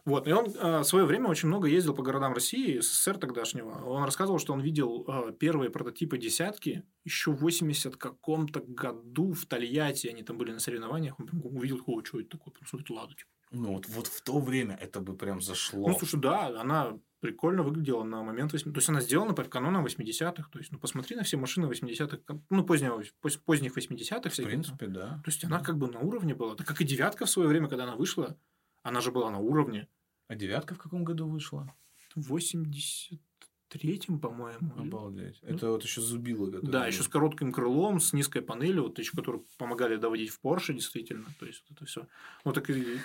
[0.06, 3.84] Вот, и он а, в свое время очень много ездил по городам России, СССР тогдашнего.
[3.86, 9.46] Он рассказывал, что он видел а, первые прототипы десятки еще в 80 каком-то году в
[9.46, 10.08] Тольятти.
[10.08, 11.20] Они там были на соревнованиях.
[11.20, 12.54] Он увидел, о, что это такое?
[12.54, 13.30] Прям смотрит, ладно, типа.
[13.52, 15.90] Ну вот, вот в то время это бы прям зашло.
[15.90, 19.86] Ну, слушай, да, она прикольно выглядела на момент 80 То есть, она сделана по канонам
[19.86, 20.50] 80-х.
[20.52, 24.30] То есть, ну, посмотри на все машины 80-х, ну, позднего, поз- поздних 80-х.
[24.30, 25.22] в принципе, да.
[25.24, 26.56] То есть, она как бы на уровне была.
[26.56, 28.38] Так как и девятка в свое время, когда она вышла,
[28.84, 29.88] она же была на уровне.
[30.28, 31.74] А девятка в каком году вышла?
[32.16, 34.74] В 83-м, по-моему.
[34.78, 35.40] Обалдеть.
[35.42, 36.46] Ну, Это вот еще зубило.
[36.46, 40.40] которые Да, еще с коротким крылом, с низкой панелью, вот еще, которые помогали доводить в
[40.40, 41.26] Порше, действительно.
[41.40, 42.08] То есть, вот это все.
[42.44, 43.00] Вот так и...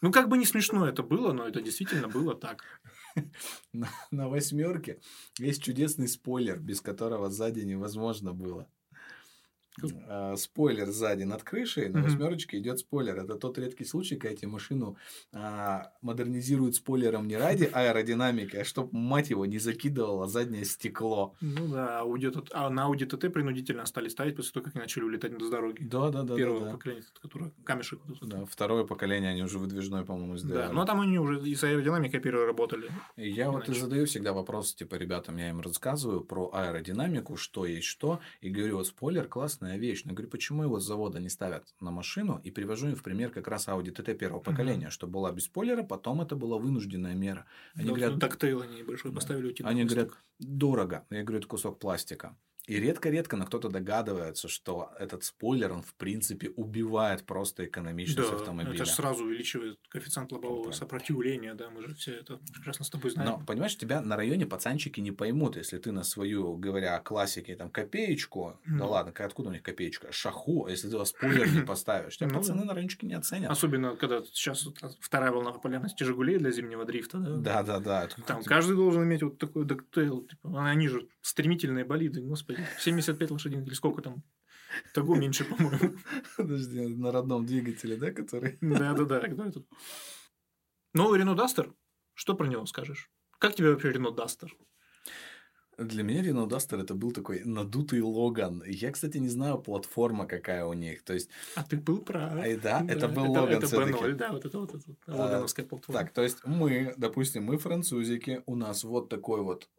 [0.00, 2.64] Ну, как бы не смешно это было, но это действительно было так.
[3.72, 5.00] На, на восьмерке
[5.38, 8.66] есть чудесный спойлер, без которого сзади невозможно было.
[10.08, 13.18] А, спойлер сзади над крышей, на восьмерочке идет спойлер.
[13.18, 14.96] Это тот редкий случай, когда эти машину
[15.32, 21.34] а, модернизируют спойлером не ради аэродинамики, а чтобы, мать его, не закидывало заднее стекло.
[21.40, 24.82] Ну да, Audi TT а на Audi TT принудительно стали ставить после того, как они
[24.82, 25.82] начали улетать с дороги.
[25.82, 26.36] Да, да, да.
[26.36, 26.72] Первого да, да.
[26.72, 28.00] поколения, которое камешек.
[28.22, 30.66] Да, второе поколение они уже выдвижной, по-моему, сделали.
[30.66, 32.90] Да, ну а там они уже и с аэродинамикой переработали.
[33.16, 33.80] И я вот и Иначе.
[33.80, 38.76] задаю всегда вопрос, типа, ребятам, я им рассказываю про аэродинамику, что есть что, и говорю,
[38.76, 39.26] вот спойлер
[39.62, 40.04] классная вещь.
[40.04, 43.02] Но я говорю, почему его с завода не ставят на машину, и привожу им в
[43.02, 44.44] пример как раз Audi TT первого Мгм.
[44.44, 47.46] поколения, что была без спойлера, потом это была вынужденная мера.
[47.74, 49.14] Они Вот говорят, Дактейл они небольшой Да.
[49.16, 49.98] поставили утиный они хвостик.
[49.98, 51.04] говорят, дорого.
[51.10, 52.36] Я говорю, это кусок пластика.
[52.68, 58.36] И редко-редко, но кто-то догадывается, что этот спойлер, он в принципе убивает просто экономичность Да,
[58.36, 58.74] автомобиля.
[58.74, 60.72] это же сразу увеличивает коэффициент лобового Правильно.
[60.78, 63.30] сопротивления, да, мы же все это прекрасно с тобой знаем.
[63.40, 67.56] Но, понимаешь, тебя на районе пацанчики не поймут, если ты на свою, говоря о классике,
[67.56, 68.88] там, копеечку, да Ну.
[68.90, 72.66] ладно, откуда у них копеечка, шаху, если ты спойлер не поставишь, тебя Ну пацаны да.
[72.66, 73.50] на райончике не оценят.
[73.50, 77.36] Особенно, когда сейчас вот вторая волна популярности «Жигулей» для зимнего дрифта, да?
[77.36, 78.08] Да, да, да.
[78.26, 80.22] Там каждый должен иметь вот такой доктейл.
[80.28, 82.51] Типа, они же стремительные болиды, господи.
[82.78, 84.22] 75 лошадиных или сколько там?
[84.94, 85.98] Того меньше, по-моему.
[86.36, 88.58] Подожди, на родном двигателе, да, который...
[88.60, 89.20] Да-да-да.
[89.20, 89.66] который тут.
[90.94, 91.72] Новый Рено Дастер?
[92.14, 93.10] Что про него скажешь?
[93.38, 94.56] Как тебе вообще Рено Дастер?
[95.78, 98.62] Для меня Renault Duster это был такой надутый Логан.
[98.66, 101.02] Я, кстати, не знаю, платформа какая у них.
[101.02, 102.32] То есть, А ты был прав.
[102.34, 103.98] Ай, да, это был Логан Это всё-таки.
[104.04, 106.00] B0, да, вот это вот это, А, логановская платформа.
[106.00, 109.70] так, то есть мы, допустим, мы французики, у нас вот такой вот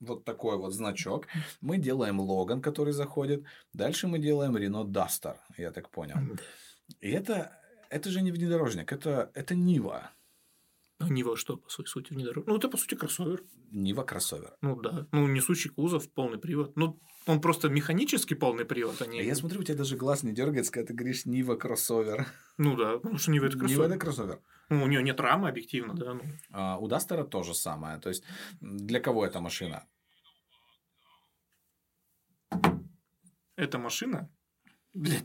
[0.00, 1.26] вот такой вот значок.
[1.60, 3.44] Мы делаем Логан, который заходит.
[3.72, 6.16] Дальше мы делаем Renault Duster, я так понял.
[7.00, 10.10] И это, это же не внедорожник, это, это Нива.
[10.98, 12.48] А Нива что, по своей сути, внедорожник?
[12.48, 13.44] Ну, это, по сути, кроссовер.
[13.70, 14.56] Нива кроссовер.
[14.62, 15.06] Ну, да.
[15.12, 16.76] Ну, несущий кузов, полный привод.
[16.76, 19.20] Ну, он просто механически полный привод, а не...
[19.20, 22.26] А я смотрю, у тебя даже глаз не дергается, когда ты говоришь Нива кроссовер.
[22.56, 23.90] Ну, да, потому что Нива это Нива кроссовер.
[23.90, 24.40] это кроссовер.
[24.70, 26.14] Ну, у нее нет рамы, объективно, да.
[26.14, 27.98] Ну, А у Дастера то же самое.
[28.00, 28.24] То есть,
[28.60, 29.86] для кого эта машина?
[33.56, 34.30] эта машина
[34.94, 35.18] для,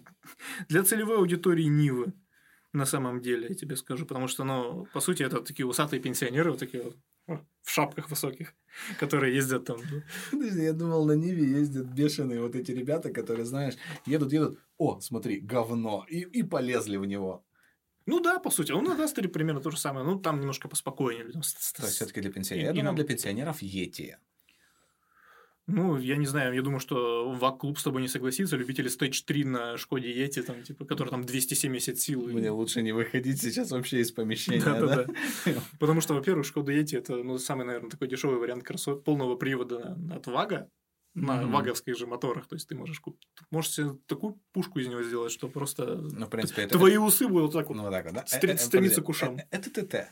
[0.68, 2.14] для целевой аудитории Нивы,
[2.74, 4.06] на самом деле, я тебе скажу.
[4.06, 6.98] Потому что, ну, по сути, это такие усатые пенсионеры, вот такие вот
[7.62, 8.54] в шапках высоких,
[9.00, 9.78] которые ездят там.
[10.32, 15.00] Подожди, я думал, на Ниве ездят бешеные вот эти ребята, которые, знаешь, едут, едут, о,
[15.00, 17.46] смотри, говно, и, и полезли в него.
[18.06, 18.72] Ну да, по сути.
[18.74, 20.06] Ну, на Дастере примерно то же самое.
[20.06, 21.32] Ну, там немножко поспокойнее.
[21.42, 22.76] С- То есть, все-таки для пенсионеров.
[22.76, 24.18] Я нам- для пенсионеров Ети.
[25.68, 28.58] Ну, я не знаю, я думаю, что ВАК-клуб с тобой не согласится.
[28.58, 32.28] Любители Stage 3 на Шкоде Ети, там, типа, который там 270 сил.
[32.28, 34.80] и- Мне лучше не выходить сейчас вообще из помещения, да?
[34.82, 35.54] Да-да-да.
[35.80, 39.98] Потому что, во-первых, Шкода Ети это ну, самый, наверное, такой дешевый вариант кроссовер полного привода
[40.12, 40.68] от Вага
[41.16, 41.52] на Мгм.
[41.54, 42.48] ваговских же моторах.
[42.48, 46.26] То есть ты можешь купить, можешь себе такую пушку из него сделать, что просто Ну,
[46.26, 46.78] в принципе, это...
[46.78, 47.76] твои усы будут вот так вот.
[47.78, 48.24] Ну, вот так вот, да?
[48.26, 49.38] стре- Э, э, стремиться к ушам.
[49.38, 50.08] э, Это ТТ.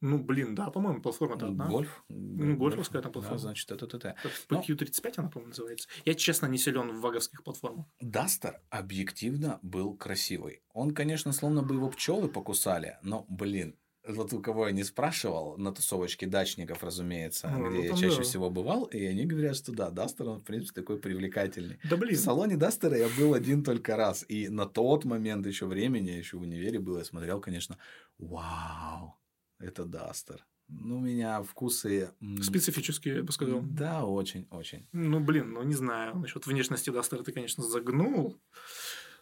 [0.00, 1.66] Ну, блин, да, по-моему, платформа-то одна.
[1.68, 2.04] Гольф.
[2.08, 3.38] Ну, гольфовская там Да, платформа.
[3.38, 4.02] значит, это ТТ.
[4.02, 4.60] Как Ну.
[4.60, 5.88] PQ35 она, по-моему, называется.
[6.04, 7.86] Я, честно, не силен в ваговских платформах.
[8.00, 10.62] Дастер объективно был красивый.
[10.72, 13.74] Он, конечно, словно бы его пчелы покусали, но, блин,
[14.06, 18.22] вот у кого я не спрашивал, на тусовочке дачников, разумеется, Ну, где я чаще да.
[18.22, 21.78] всего бывал, и они говорят, что да, Дастер, он, в принципе, такой привлекательный.
[21.90, 22.16] Да, В блин.
[22.16, 26.42] салоне Дастера я был один только раз, и на тот момент еще времени, еще в
[26.42, 27.76] универе был, я смотрел, конечно,
[28.18, 29.17] вау,
[29.58, 30.44] это Дастер.
[30.68, 32.12] Ну, у меня вкусы...
[32.42, 33.62] Специфические, я бы сказал.
[33.62, 34.86] Да, очень, очень.
[34.92, 36.16] Ну, блин, ну не знаю.
[36.18, 38.38] Насчет внешности Дастера ты, конечно, загнул.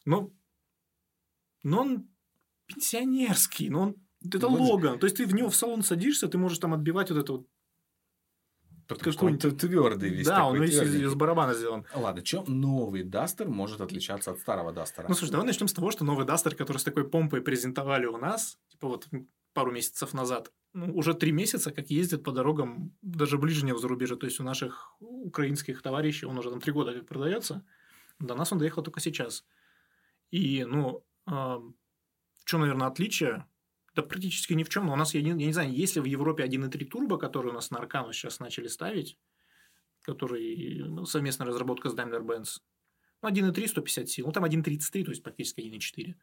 [0.04, 0.32] Но,
[1.62, 2.08] но он
[2.66, 4.58] пенсионерский, но он это вот.
[4.58, 4.98] Логан.
[4.98, 7.46] То есть ты в него в салон садишься, ты можешь там отбивать вот это вот
[8.88, 10.26] какой-то твердый весь.
[10.26, 11.86] Да, он весь из, из барабана сделан.
[11.94, 15.06] Ладно, чем новый Дастер может отличаться от старого Дастера?
[15.08, 18.16] Ну, слушай, давай начнем с того, что новый Дастер, который с такой помпой презентовали у
[18.16, 19.08] нас, типа вот
[19.56, 24.16] пару месяцев назад, ну, уже три месяца, как ездит по дорогам даже ближнего зарубежья.
[24.16, 27.64] То есть у наших украинских товарищей он уже там три года как продается.
[28.18, 29.46] До нас он доехал только сейчас.
[30.30, 33.46] И, ну, э, в чем, наверное, отличие?
[33.94, 34.86] Да практически ни в чем.
[34.86, 37.52] Но у нас, я не, я не знаю, есть ли в Европе 1.3 турбо, который
[37.52, 39.18] у нас на Аркану сейчас начали ставить,
[40.02, 42.60] который ну, совместная разработка с Daimler-Benz.
[43.22, 44.26] Ну, 1.3, 150 сил.
[44.26, 46.14] Ну, там 1.33, то есть практически 1.4.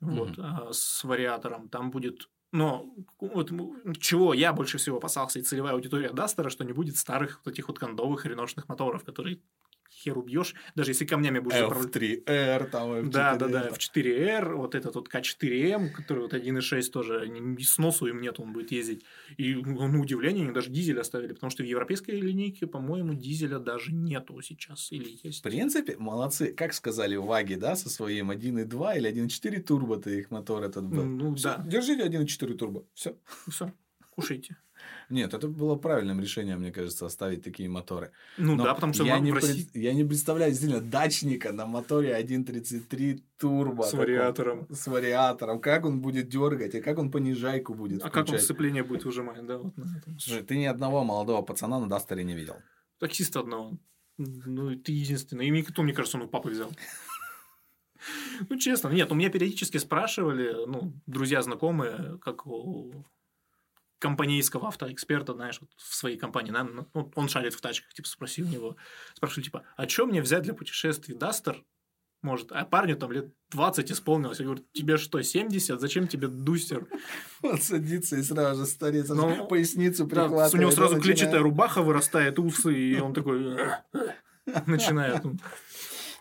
[0.00, 0.68] Вот, mm-hmm.
[0.68, 1.70] а, с вариатором.
[1.70, 2.86] Там будет но
[3.18, 3.50] вот
[3.98, 7.68] чего я больше всего опасался, и целевая аудитория Дастера, что не будет старых вот этих
[7.68, 9.40] вот кондовых реношных моторов, которые
[9.92, 13.10] хер убьешь, даже если камнями будешь F3R, там F4R.
[13.10, 18.20] Да, да, да, F4R, вот этот вот K4M, который вот 1.6 тоже, ни сносу им
[18.20, 19.04] нет, он будет ездить.
[19.36, 23.58] И, ну, на удивление, они даже дизель оставили, потому что в европейской линейке, по-моему, дизеля
[23.58, 25.40] даже нету сейчас, или есть.
[25.40, 26.52] В принципе, молодцы.
[26.52, 31.04] Как сказали Ваги, да, со своим 1.2 или 1.4 турбо-то их мотор этот был.
[31.04, 31.64] Ну, Всё, да.
[31.66, 32.84] Держите 1.4 турбо.
[32.94, 33.16] Все.
[33.48, 33.72] Все.
[34.10, 34.56] Кушайте.
[35.12, 38.12] Нет, это было правильным решением, мне кажется, оставить такие моторы.
[38.38, 39.64] Ну Но да, потому что я не, России...
[39.64, 39.82] пред...
[39.82, 43.82] я не представляю действительно дачника на моторе 1.33 турбо.
[43.82, 44.66] С вариатором.
[44.70, 45.60] С вариатором.
[45.60, 48.26] Как он будет дергать, и как он понижайку будет А включать.
[48.26, 49.58] как он сцепление будет выжимать, да?
[49.58, 50.18] Вот на этом.
[50.18, 52.56] Слушай, ты ни одного молодого пацана на Дастере не видел.
[52.98, 53.72] Таксиста одного.
[54.16, 55.46] Ну, ты единственный.
[55.46, 56.70] И никто, мне кажется, он у папы взял.
[58.48, 62.46] Ну, честно, нет, у меня периодически спрашивали, ну, друзья, знакомые, как
[64.02, 68.46] компанейского автоэксперта, знаешь, вот в своей компании, наверное, ну, он шарит в тачках, типа, спросил
[68.46, 68.76] у него,
[69.14, 71.14] спрашиваю, типа, а что мне взять для путешествий?
[71.14, 71.62] Дастер?
[72.20, 74.38] Может, а парню там лет 20 исполнилось.
[74.40, 75.80] Я говорю, тебе что, 70?
[75.80, 76.86] Зачем тебе дустер?
[77.42, 80.52] Он садится и сразу же старец, ну, поясницу прихватывает.
[80.52, 83.56] Да, у него сразу клетчатая рубаха вырастает, усы, и он такой
[84.66, 85.22] начинает.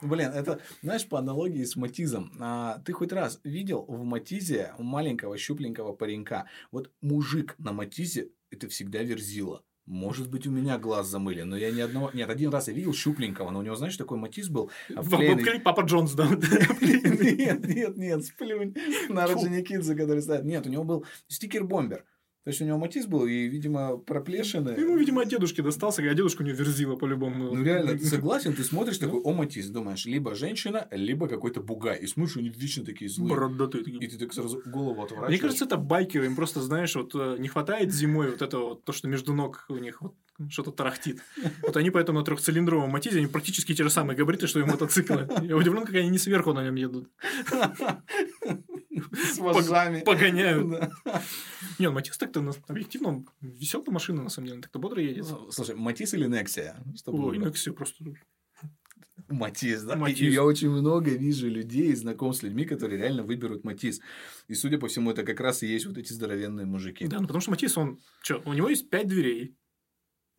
[0.01, 2.31] Блин, это, знаешь, по аналогии с Матизом.
[2.39, 6.47] А, ты хоть раз видел в Матизе маленького щупленького паренька?
[6.71, 9.63] Вот мужик на Матизе– это всегда верзила.
[9.85, 12.11] Может быть, у меня глаз замыли, но я ни одного...
[12.13, 14.71] Нет, один раз я видел щупленького, но у него, знаешь, такой матиз был.
[14.95, 15.59] Обклеенный...
[15.59, 16.27] Папа Джонс, да?
[16.31, 18.75] Нет, нет, нет, сплюнь
[19.09, 20.45] на Роджиникидзе, который стоит.
[20.45, 22.05] Нет, у него был стикер-бомбер.
[22.43, 24.69] То есть у него матиз был, и, видимо, проплешины.
[24.71, 27.53] Ему, видимо, от дедушки достался, а дедушка у него верзила по-любому.
[27.53, 28.53] Ну, реально, ты согласен?
[28.53, 31.99] Ты смотришь такой, о, матиз, думаешь, либо женщина, либо какой-то бугай.
[31.99, 33.29] И смотришь, они вечно такие злые.
[33.29, 33.83] Бородатые.
[33.83, 35.29] И ты так сразу голову отворачиваешь.
[35.29, 36.25] Мне кажется, это байкеры.
[36.25, 39.65] Им просто, знаешь, вот э, не хватает зимой вот этого, вот, то, что между ног
[39.69, 40.15] у них вот
[40.49, 41.21] что-то тарахтит.
[41.61, 45.29] Вот они поэтому на трехцилиндровом матизе, они практически те же самые габариты, что и мотоциклы.
[45.43, 47.07] Я удивлен, как они не сверху на нем едут.
[49.13, 50.01] С вожжами.
[50.01, 50.91] Погоняют.
[51.79, 55.25] Не, ну Матис так-то объективно веселая машина, на самом деле, так-то бодро едет.
[55.29, 56.83] Ну, слушай, Матис или Нексия?
[57.05, 58.03] Ой, Нексия просто...
[59.29, 59.95] Матис, да?
[59.95, 60.21] Матис.
[60.21, 64.01] И я очень много вижу людей, знаком с людьми, которые реально выберут Матис.
[64.47, 67.07] И, судя по всему, это как раз и есть вот эти здоровенные мужики.
[67.07, 67.99] Да, ну, потому что Матис, он...
[68.21, 69.55] Что, у него есть пять дверей.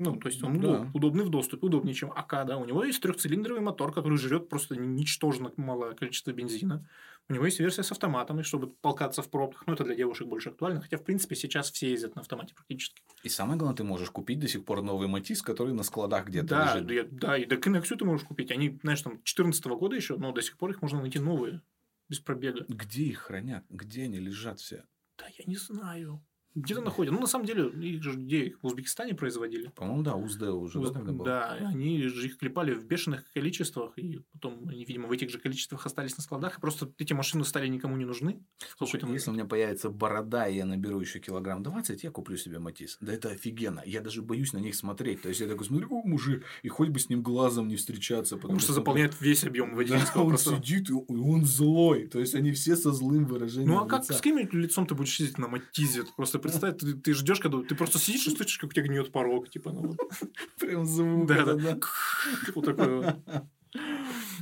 [0.02, 0.90] Ну, то есть он да.
[0.94, 2.58] удобный в доступе, удобнее, чем АК, да.
[2.58, 6.88] У него есть трехцилиндровый мотор, который жрет просто ничтожно малое количество бензина.
[7.28, 9.66] У него есть версия с автоматом, и чтобы толкаться в пробках.
[9.66, 10.80] Ну, это для девушек больше актуально.
[10.80, 13.00] Хотя, в принципе, сейчас все ездят на автомате практически.
[13.22, 16.48] И самое главное, ты можешь купить до сих пор новый Матис, который на складах где-то
[16.48, 17.16] да, лежит.
[17.16, 18.50] Да, и до Коннексию ты можешь купить.
[18.50, 21.62] Они, знаешь, там 2014 года еще, но до сих пор их можно найти новые,
[22.08, 22.64] без пробега.
[22.68, 23.64] Где их хранят?
[23.70, 24.84] Где они лежат все?
[25.16, 26.20] Да я не знаю.
[26.54, 27.14] Где-то находят.
[27.14, 29.68] Ну, на самом деле, их же где их в Узбекистане производили.
[29.74, 30.90] По-моему, да, УЗД уже Уз...
[30.90, 31.24] да, было.
[31.24, 35.38] Да, они же их клепали в бешеных количествах, и потом они, видимо, в этих же
[35.38, 38.42] количествах остались на складах, и просто эти машины стали никому не нужны.
[38.76, 42.58] Слушай, если у меня появится борода, и я наберу еще килограмм 20, я куплю себе
[42.58, 42.98] Матис.
[43.00, 43.82] Да это офигенно.
[43.86, 45.22] Я даже боюсь на них смотреть.
[45.22, 48.36] То есть, я такой смотрю, о, мужик, и хоть бы с ним глазом не встречаться.
[48.36, 52.06] Потому, потому что, что заполняет весь объем водительского да, он сидит, и он злой.
[52.08, 55.14] То есть, они все со злым выражением Ну, а как, с каким лицом ты будешь
[55.16, 56.04] сидеть на Матизе?
[56.16, 59.12] Просто представь, ты, ты ждешь, когда ты просто сидишь и слышишь, как у тебя гниет
[59.12, 59.98] порог, типа, ну вот.
[60.60, 61.26] Прям звук.
[61.26, 61.78] Да, да.
[62.54, 63.14] Вот такой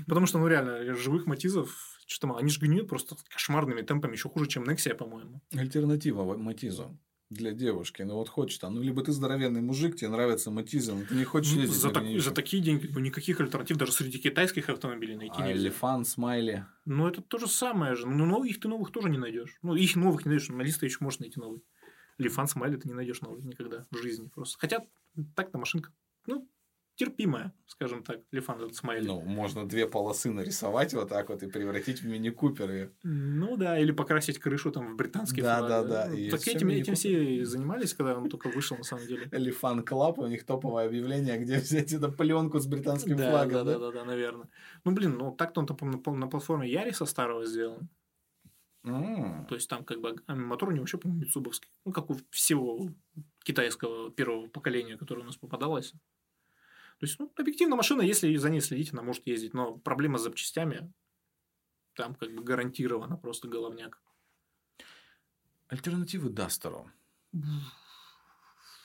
[0.06, 4.28] Потому что, ну, реально, живых матизов, что там, они же гниют просто кошмарными темпами, еще
[4.28, 5.40] хуже, чем Нексия, по-моему.
[5.52, 6.98] Альтернатива матизу
[7.30, 8.02] для девушки.
[8.02, 11.24] Ну вот хочешь там, ну либо ты здоровенный мужик, тебе нравится матизм, но ты не
[11.24, 15.36] хочешь ездить за, так, за такие деньги ну, никаких альтернатив даже среди китайских автомобилей найти
[15.38, 15.68] а нельзя.
[15.68, 16.66] Элефан, смайли.
[16.84, 18.06] Ну это то же самое же.
[18.08, 19.56] Ну, но их ты новых тоже не найдешь.
[19.62, 21.62] Ну их новых не найдешь, на листе еще можешь найти новый.
[22.20, 24.58] Лифан Смайли ты не найдешь новый никогда в жизни просто.
[24.58, 24.84] Хотя
[25.34, 25.92] так-то машинка,
[26.26, 26.48] ну,
[26.96, 29.06] терпимая, скажем так, Лифан этот Смайли.
[29.08, 32.70] Ну, можно две полосы нарисовать вот так вот и превратить в мини-купер.
[32.70, 32.88] её.
[33.02, 35.70] Ну да, или покрасить крышу там в британский Да, флаг.
[35.70, 38.76] да, да, Ну, и Так всё этим, этим все и занимались, когда он только вышел,
[38.76, 39.28] на самом деле.
[39.32, 43.52] Lifan Club, у них топовое объявление, где взять эту пленку с британским Да, флагом.
[43.52, 44.48] да, да, да, да, наверное.
[44.84, 45.78] Ну, блин, ну так-то он там
[46.20, 47.88] на платформе Яриса старого сделан.
[48.84, 49.46] М.
[49.46, 51.70] То есть там как бы мотор у него вообще, по-моему, Митсубовский.
[51.84, 52.88] Ну, как у всего
[53.44, 55.92] китайского первого поколения, которое у нас попадалось.
[55.92, 59.54] То есть, ну, объективно машина, если за ней следить, она может ездить.
[59.54, 60.92] Но проблема с запчастями,
[61.94, 64.00] там как бы гарантированно просто головняк.
[65.68, 66.90] Альтернативы Дастеру.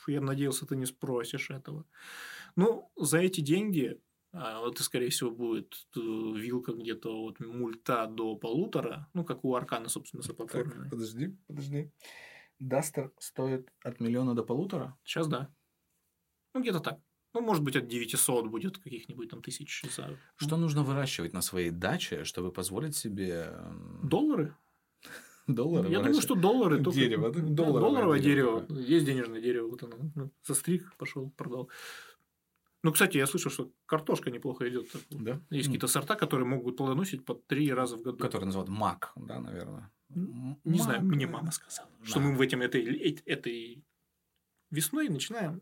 [0.08, 1.86] Я надеялся, ты не спросишь этого.
[2.56, 4.00] Ну, за эти деньги,
[4.36, 9.56] а, вот, скорее всего, будет э, вилка где-то от мульта до полутора, ну, как у
[9.56, 10.90] Аркана, собственно, Так, заплатформенной.
[10.90, 11.92] подожди, подожди.
[12.60, 14.98] Дастер стоит от миллиона до полутора?
[15.04, 15.50] Сейчас да.
[16.54, 17.00] Ну, где-то так.
[17.34, 20.18] Ну, может быть, от 900 будет каких-нибудь там тысяч за...
[20.38, 23.54] Что нужно выращивать на своей даче, чтобы позволить себе
[24.04, 24.56] Доллары?
[25.48, 25.90] доллары?
[25.90, 26.82] Я думаю, что доллары.
[26.84, 28.66] только- Дерево, Долларовое долларовое дерево.
[28.70, 29.68] Есть денежное дерево.
[29.68, 29.96] Вот оно.
[30.16, 31.70] Ну, Застриг, пошел, продал.
[32.86, 34.86] Ну, кстати, я слышал, что картошка неплохо идет.
[35.10, 35.42] Да?
[35.50, 38.18] Есть М, какие-то сорта, которые могут плодоносить по три раза в году.
[38.20, 39.92] Который называют мак, да, наверное.
[40.10, 41.16] Не знаю, Мак.
[41.16, 42.26] мне мама сказала, что Да.
[42.28, 42.84] мы в этом этой,
[43.26, 43.84] этой
[44.70, 45.62] весной начинаем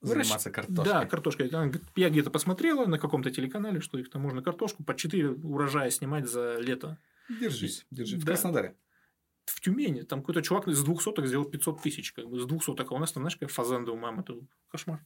[0.00, 0.84] Заниматься картошкой.
[0.84, 1.48] Да, картошкой.
[1.94, 6.28] Я где-то посмотрела на каком-то телеканале, что их там можно картошку по 4 урожая снимать
[6.28, 6.98] за лето.
[7.28, 8.20] Держись, держись.
[8.20, 8.32] В Да.
[8.32, 8.76] Краснодаре.
[9.44, 12.12] В Тюмени там какой-то чувак из двух соток сделал 500 тысяч.
[12.12, 12.90] Как бы, с двух соток.
[12.90, 14.22] А у нас там, знаешь, как фазенда у мамы.
[14.22, 15.00] Это кошмар.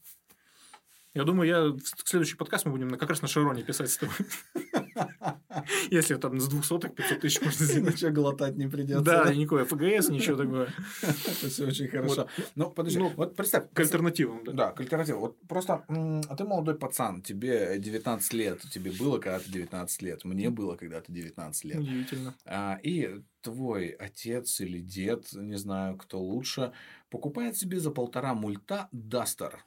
[1.17, 4.15] Я думаю, я в следующий подкаст мы будем как раз на Широне писать с тобой.
[5.91, 7.95] Если там с двух соток 500 тысяч можно сделать.
[7.95, 9.03] Ничего глотать не придется.
[9.03, 10.69] Да, никакой ФГС, ничего такого.
[11.01, 12.29] Это все очень хорошо.
[12.55, 13.65] Ну, подожди, Ну, вот представь.
[13.73, 14.73] К альтернативам, да.
[14.73, 15.17] К альтернативе.
[15.17, 20.51] Вот просто, а ты молодой пацан, тебе 19 лет, тебе было когда-то 19 лет, мне
[20.51, 21.79] было когда-то 19 лет.
[21.79, 22.35] Удивительно.
[22.45, 26.73] А, и твой отец или дед, не знаю, кто лучше,
[27.09, 29.65] покупает себе за полтора мульта Дастер.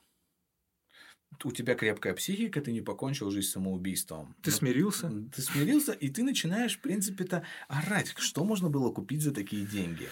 [1.44, 4.36] У тебя крепкая психика, ты не покончил жизнь самоубийством.
[4.42, 5.10] Ты Ну, смирился?
[5.34, 8.14] Ты смирился, и ты начинаешь, в принципе-то, орать.
[8.18, 10.08] Что можно было купить за такие деньги?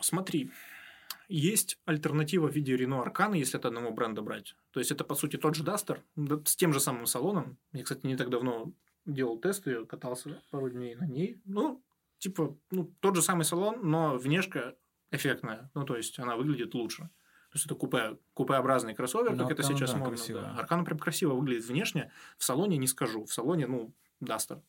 [0.00, 0.50] Смотри,
[1.28, 4.56] есть альтернатива в виде Renault Аркана, если от одного бренда брать.
[4.72, 6.00] То есть, это, по сути, тот же Duster,
[6.44, 7.56] с тем же самым салоном.
[7.72, 8.72] Я, кстати, не так давно
[9.06, 11.40] делал тесты, катался пару дней на ней.
[11.44, 11.82] Ну,
[12.18, 14.74] типа, ну, тот же самый салон, но внешка
[15.12, 15.70] эффектная.
[15.74, 17.08] Ну, то есть, она выглядит лучше.
[17.50, 20.16] То есть, это купе, купеобразный кроссовер, Ну, как это сейчас да, модно.
[20.16, 20.40] красиво.
[20.40, 20.54] да.
[20.54, 22.12] Аркана прям красиво выглядит внешне.
[22.38, 23.24] В салоне не скажу.
[23.24, 23.92] В салоне, ну,
[24.22, 24.62] Duster.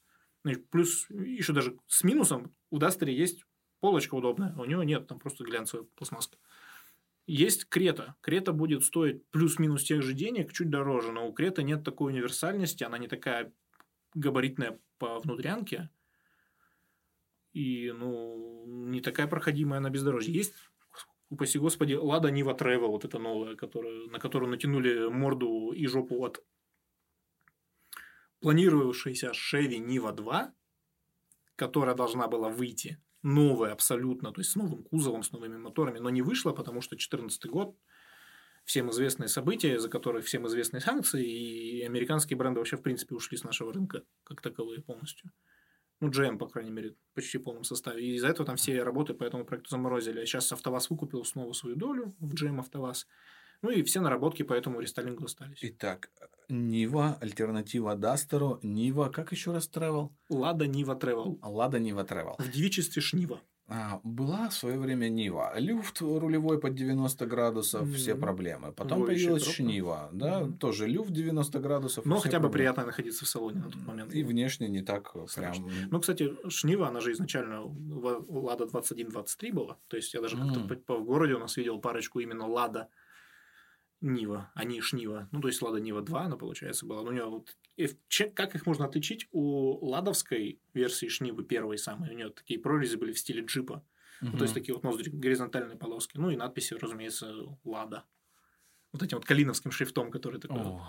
[0.43, 3.45] Ну, плюс еще даже с минусом у Дастере есть
[3.79, 6.37] полочка удобная, а у него нет, там просто глянцевая пластмасска.
[7.27, 8.15] Есть Крета.
[8.21, 12.83] Крета будет стоить плюс-минус тех же денег, чуть дороже, но у Крета нет такой универсальности,
[12.83, 13.53] она не такая
[14.15, 15.89] габаритная по внутрянке,
[17.53, 20.33] и, ну, не такая проходимая на бездорожье.
[20.33, 20.53] Есть,
[21.31, 26.23] упаси господи, Лада Нива Travel, вот эта новая, которая, на которую натянули морду и жопу
[26.23, 26.43] от
[28.41, 30.53] планировавшейся Chevy Niva 2,
[31.55, 36.09] которая должна была выйти новая абсолютно, то есть с новым кузовом, с новыми моторами, но
[36.09, 37.77] не вышла, потому что 2014 год,
[38.65, 43.37] всем известные события, за которые всем известны санкции, и американские бренды вообще, в принципе, ушли
[43.37, 45.31] с нашего рынка как таковые полностью.
[46.01, 48.03] Ну, GM, по крайней мере, почти в полном составе.
[48.03, 50.19] И из-за этого там все работы по этому проекту заморозили.
[50.19, 53.07] А сейчас АвтоВАЗ выкупил снова свою долю в GM АвтоВАЗ.
[53.61, 55.59] Ну, и все наработки по этому рестайлингу остались.
[55.61, 56.09] Итак,
[56.49, 60.09] Нива, альтернатива Дастеру, Нива, как еще раз Travel?
[60.29, 61.37] Лада Нива Travel.
[61.43, 62.41] Лада Нива Travel.
[62.41, 63.39] В девичестве Шнива.
[63.73, 65.53] А, была в свое время Нива.
[65.57, 68.21] Люфт рулевой под 90 градусов, все Мгм.
[68.21, 68.71] проблемы.
[68.73, 69.63] Потом Воющая появилась коробка.
[69.63, 70.57] Шнива, да, Мгм.
[70.57, 72.05] тоже люфт 90 градусов.
[72.05, 72.53] Но все хотя бы проблемы.
[72.53, 74.13] приятно находиться в салоне на тот момент.
[74.13, 75.67] И внешне не так Страшно.
[75.67, 75.77] прям...
[75.89, 77.61] Ну, кстати, Шнива, она же изначально
[78.27, 79.77] Лада 21-23 была.
[79.87, 80.67] То есть, я даже как-то М.
[80.67, 82.89] по, по- в городе у нас видел парочку именно Лада
[84.01, 85.29] Нива, а не Шнива.
[85.31, 87.03] Ну, то есть, Лада Нива 2 она, получается, была.
[87.03, 87.55] Но у нее вот...
[88.35, 89.27] Как их можно отличить?
[89.31, 93.83] У ладовской версии Шнивы, первой самой, у нее такие прорези были в стиле джипа.
[94.21, 96.17] Ну, то есть, такие вот ноздри, горизонтальные полоски.
[96.17, 97.33] Ну, и надписи, разумеется,
[97.63, 98.03] Лада.
[98.91, 100.61] Вот этим вот калиновским шрифтом, который такой...
[100.61, 100.87] О.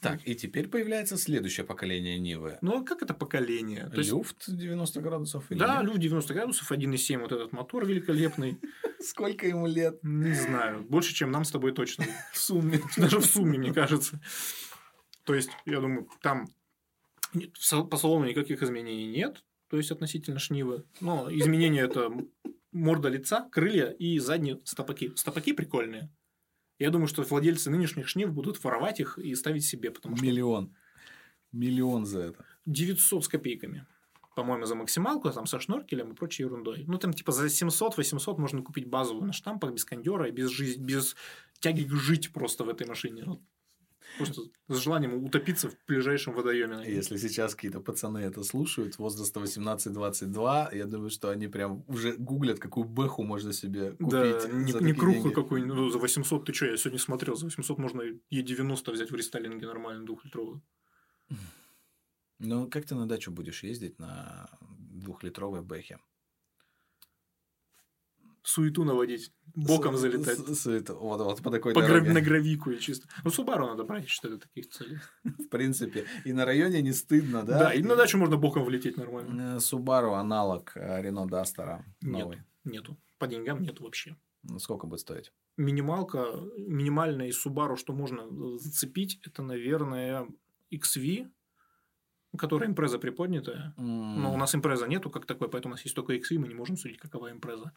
[0.00, 2.58] Так, и теперь появляется следующее поколение Нивы.
[2.60, 3.88] Ну, а как это поколение?
[3.88, 5.86] То есть, Люфт 90 градусов или Да, нет?
[5.86, 8.60] люфт 90 градусов, 1,7 вот этот мотор великолепный.
[9.00, 12.04] Сколько ему лет Не знаю, больше, чем нам с тобой точно.
[12.32, 12.80] в сумме?
[12.96, 14.20] Даже в сумме, мне кажется.
[15.24, 16.46] То есть, я думаю, там
[17.90, 20.84] по салону никаких изменений нет, то есть относительно Шнивы.
[21.00, 22.10] Но изменения это
[22.72, 25.12] морда лица, крылья и задние стопаки.
[25.16, 26.10] Стопаки прикольные.
[26.78, 30.74] Я думаю, что владельцы нынешних шнив будут воровать их и ставить себе, потому что Миллион.
[31.52, 32.44] Миллион за это.
[32.66, 33.86] 900 с копейками.
[34.36, 36.84] По-моему, за максималку, там со шноркелем и прочей ерундой.
[36.86, 40.80] Ну, там типа за 700-800 можно купить базовую на штампах, без кондера и без, жизни,
[40.80, 41.16] без
[41.58, 43.24] тяги жить просто в этой машине.
[43.26, 43.42] Ну,
[44.16, 46.84] просто с желанием утопиться в ближайшем водоеме.
[46.86, 52.58] Если сейчас какие-то пацаны это слушают, возраста 18-22, я думаю, что они прям уже гуглят,
[52.58, 54.08] какую бэху можно себе купить.
[54.08, 55.30] Да, не, не деньги.
[55.30, 55.76] какую-нибудь.
[55.76, 59.66] Ну, за 800 ты что, я сегодня смотрел, за 800 можно Е90 взять в рестайлинге
[59.66, 60.62] нормальную двухлитровую.
[62.38, 65.98] Ну, как ты на дачу будешь ездить на двухлитровой бэхе?
[68.48, 70.38] Суету наводить, боком С- залетать.
[70.38, 72.12] с- с- это, вот, вот по такой По гра- дороге.
[72.12, 73.06] на гравику и чисто.
[73.24, 74.98] Ну, Субару надо брать, что для таких целей.
[75.24, 76.06] В принципе.
[76.24, 77.58] И на районе не стыдно, да?
[77.58, 79.56] Да, и на дачу можно боком влететь нормально.
[79.56, 82.38] Э, Subaru аналог э, Renault Duster Нет.
[82.64, 82.96] Нету.
[83.18, 84.16] По деньгам нету вообще.
[84.44, 85.30] Ну, Сколько будет стоить?
[85.58, 86.24] Минималка,
[86.56, 88.22] минимальная из Subaru, что можно
[88.58, 90.26] зацепить, это, наверное,
[90.72, 91.28] XV,
[92.38, 93.74] которая импреза приподнятая.
[93.76, 96.54] Но у нас импреза нету как такой, поэтому у нас есть только XV, мы не
[96.54, 97.72] можем судить, какова импреза.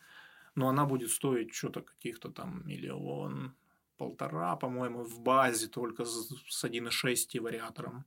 [0.55, 3.55] Но она будет стоить что-то каких-то там миллион,
[3.97, 8.05] полтора, по-моему, в базе только с с 1.6 вариатором.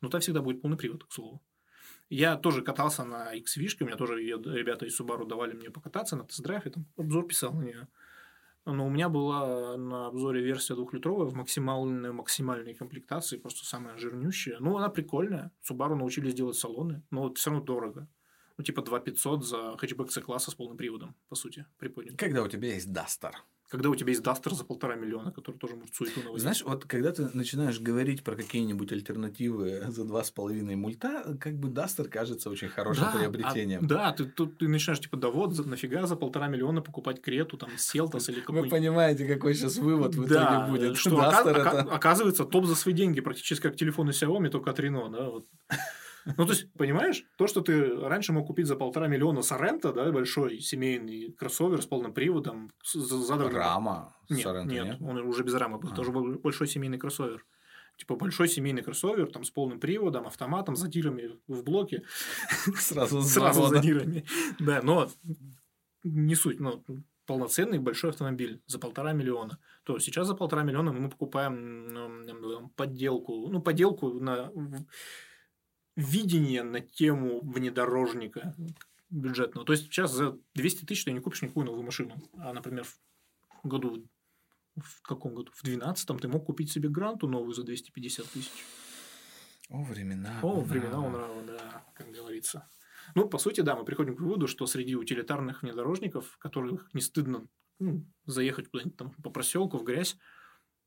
[0.00, 1.42] Но там всегда будет полный привод, к слову.
[2.10, 6.16] Я тоже катался на XV, у меня тоже её ребята из Subaru давали мне покататься
[6.16, 7.88] на тест-драйв, я там обзор писал на нее.
[8.66, 14.58] Но у меня была на обзоре версия двухлитровая в максимальной, максимальной комплектации, просто самая жирнющая.
[14.58, 15.50] Ну, она прикольная.
[15.62, 18.08] Subaru научились делать салоны, но вот все равно дорого.
[18.56, 22.16] Ну, типа 2 500 за хэтчбэк C-класса с полным приводом, по сути, приподнят.
[22.16, 23.32] Когда у тебя есть Duster?
[23.68, 26.42] Когда у тебя есть Duster за полтора миллиона, который тоже может суету наводить.
[26.42, 31.54] Знаешь, вот когда ты начинаешь говорить про какие-нибудь альтернативы за два с половиной мульта, как
[31.58, 33.84] бы Duster кажется очень хорошим Да, приобретением.
[33.84, 37.56] а- да, ты, тут ты начинаешь, типа, да вот, нафига за полтора миллиона покупать Крету,
[37.56, 40.96] там, Селтос или Вы какой-нибудь понимаете, какой сейчас вывод в Да, итоге будет?
[40.96, 41.60] что Duster ока- это...
[41.80, 45.48] ока- оказывается топ за свои деньги, практически как телефоны Xiaomi, только от Renault, да, вот.
[46.38, 50.10] Ну, то есть, понимаешь, то, что ты раньше мог купить за полтора миллиона Сорента, да,
[50.10, 54.16] большой семейный кроссовер с полным приводом, с задранным- Рама.
[54.30, 54.96] Нет, Sorento нет, нет?
[55.02, 55.94] он уже без рамы был, А.
[55.94, 57.44] тоже был большой семейный кроссовер.
[57.98, 62.02] Типа большой семейный кроссовер, там с полным приводом, автоматом, задирами в блоке.
[62.78, 64.24] Сразу с Сразу задирами.
[64.58, 65.08] Да, но
[66.02, 66.82] не суть, но
[67.26, 69.58] полноценный большой автомобиль за полтора миллиона.
[69.84, 74.50] То сейчас за полтора миллиона мы покупаем подделку, ну, подделку на
[75.96, 78.54] видение на тему внедорожника
[79.10, 79.66] бюджетного.
[79.66, 82.16] То есть сейчас за 200 тысяч ты не купишь никакую новую машину.
[82.38, 84.06] А, например, в году
[84.76, 85.52] в каком году?
[85.54, 88.52] В 12 ты мог купить себе гранту новую за 250 тысяч.
[89.70, 90.40] О, времена.
[90.42, 90.64] О, ура.
[90.64, 92.68] времена унрава, да, как говорится.
[93.14, 97.46] Ну, по сути, да, мы приходим к выводу, что среди утилитарных внедорожников, которых не стыдно
[97.78, 100.16] ну, заехать куда-нибудь там по проселку в грязь,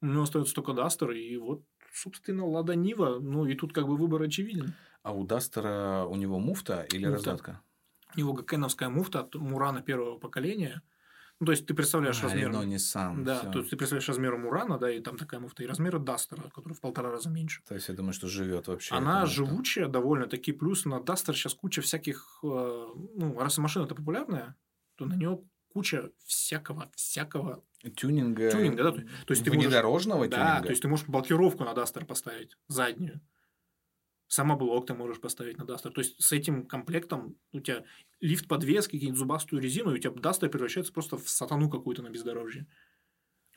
[0.01, 1.64] у него остается только Дастер, и вот,
[1.98, 4.74] собственно, Лада Нива, ну, и тут как бы выбор очевиден.
[5.04, 7.16] А у Дастера у него муфта или Муфта.
[7.32, 7.62] раздатка?
[8.16, 10.82] У него гакеновская муфта от Мурана первого поколения.
[11.39, 12.50] Ну, то есть, ты представляешь А, размер...
[12.50, 13.24] Renault, Nissan.
[13.24, 13.52] Да, всё.
[13.52, 16.74] то есть, ты представляешь размер Мурана, да, и там такая муфта, и размеры Дастера, который
[16.74, 17.62] в полтора раза меньше.
[17.68, 18.95] То есть, я думаю, что живет вообще.
[18.95, 22.48] Она живучая довольно-таки, плюс на Duster сейчас куча всяких, э,
[23.16, 24.56] ну, раз машина-то популярная,
[24.95, 25.39] то на нее
[25.78, 27.63] куча всякого, всякого
[27.95, 28.49] Тюнинга.
[28.49, 30.63] тюнинга, да, то, то есть ты можешь, внедорожного да, тюнинга.
[30.63, 33.21] то есть ты можешь блокировку на Duster поставить, заднюю,
[34.28, 37.86] самоблок ты можешь поставить на Duster, то есть с этим комплектом у тебя
[38.19, 42.09] лифт подвески, какие-нибудь зубастую резину, и у тебя Duster превращается просто в сатану какую-то на
[42.09, 42.65] бездорожье.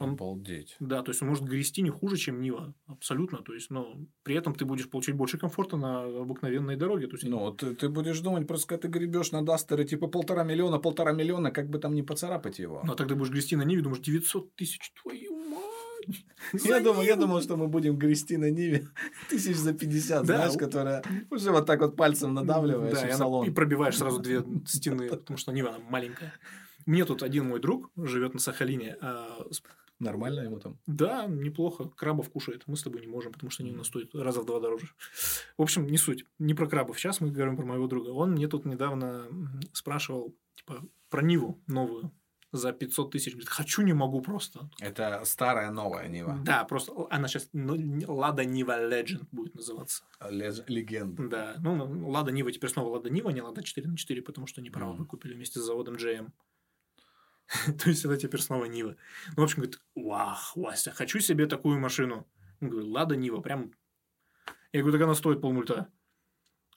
[0.00, 0.76] Он Обалдеть.
[0.80, 2.74] да, то есть он может грести не хуже, чем Нива.
[2.86, 3.38] Абсолютно.
[3.38, 7.06] То есть, но при этом ты будешь получать больше комфорта на обыкновенной дороге.
[7.06, 10.08] То есть, Ну, вот ты, ты будешь думать, просто когда ты гребешь на Дастере, типа
[10.08, 12.82] полтора миллиона, полтора миллиона, как бы там не поцарапать его.
[12.84, 16.24] ну, а тогда будешь грести на Ниве, думаешь, 900 тысяч, твою мать!
[16.64, 18.88] Я думал, я думал, что мы будем грести на Ниве
[19.28, 23.46] тысяч за 50, Да, знаешь, которая уже вот так вот пальцем надавливаешь Да, в салон.
[23.46, 26.32] и пробиваешь сразу две стены, потому что Нива она маленькая.
[26.86, 28.96] Мне тут один мой друг живет на Сахалине.
[30.00, 30.78] Нормально ему там.
[30.86, 31.88] Да, неплохо.
[31.90, 32.64] Крабов кушает.
[32.66, 34.88] Мы с тобой не можем, потому что они у нас стоят раза в два дороже.
[35.58, 36.24] В общем, не суть.
[36.38, 36.98] Не про крабов.
[36.98, 38.08] Сейчас мы говорим про моего друга.
[38.08, 39.28] Он мне тут недавно
[39.74, 42.10] спрашивал типа, про Ниву новую
[42.52, 43.32] за 500 тысяч.
[43.34, 44.68] Говорит, хочу, не могу просто.
[44.80, 46.38] Это старая новая Нива.
[46.44, 50.02] Да, просто она сейчас Лада Нива Legend будет называться.
[50.30, 51.28] Леж- Легенда.
[51.28, 54.60] Да, ну, Лада Нива теперь снова Лада Нива, не Лада 4 на 4, потому что
[54.62, 54.98] они право Мгм.
[55.02, 56.28] выкупили вместе с заводом GM.
[57.82, 58.96] То есть это теперь снова Нива.
[59.36, 62.28] Ну, в общем, говорит, вау, Вася, хочу себе такую машину.
[62.60, 63.72] Он говорит, Лада Нива, прям...
[64.72, 65.88] Я говорю, так она стоит полмульта.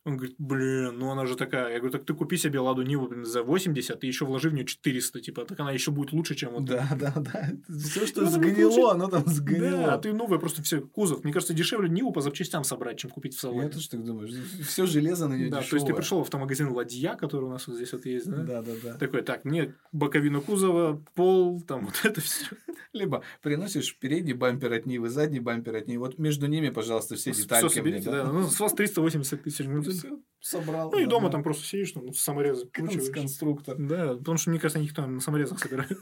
[0.05, 1.71] Он говорит, блин, ну она же такая.
[1.71, 4.53] Я говорю, так ты купи себе Ладу Ниву блин, за 80, и еще вложи в
[4.53, 6.65] нее 400, типа, так она еще будет лучше, чем вот.
[6.65, 7.51] Да, да, да.
[7.69, 9.69] Все, что Ну, сгнило, оно там сгнило.
[9.69, 11.23] Да, а ты новое просто все кузов.
[11.23, 13.63] Мне кажется, дешевле Ниву по запчастям собрать, чем купить в салоне.
[13.63, 14.29] Я тоже так думаю.
[14.67, 17.67] Все железо на нее да, то есть ты пришел в автомагазин Ладья, который у нас
[17.67, 18.43] вот здесь вот есть, да?
[18.43, 18.93] Да, да, да.
[18.95, 22.45] Такой, так, мне боковину кузова, пол, там вот это все.
[22.91, 26.05] Либо приносишь передний бампер от Нивы, задний бампер от Нивы.
[26.07, 27.73] Вот между ними, пожалуйста, все Все детальки.
[27.73, 28.25] соберите, да.
[28.25, 29.65] Ну, с вас 380 тысяч.
[29.99, 30.91] Всё собрал.
[30.91, 33.77] Ну, и дома там просто сидишь, ну, саморезы Конс- конструктор.
[33.77, 35.97] Да, потому что, мне кажется, никто на саморезах собирает.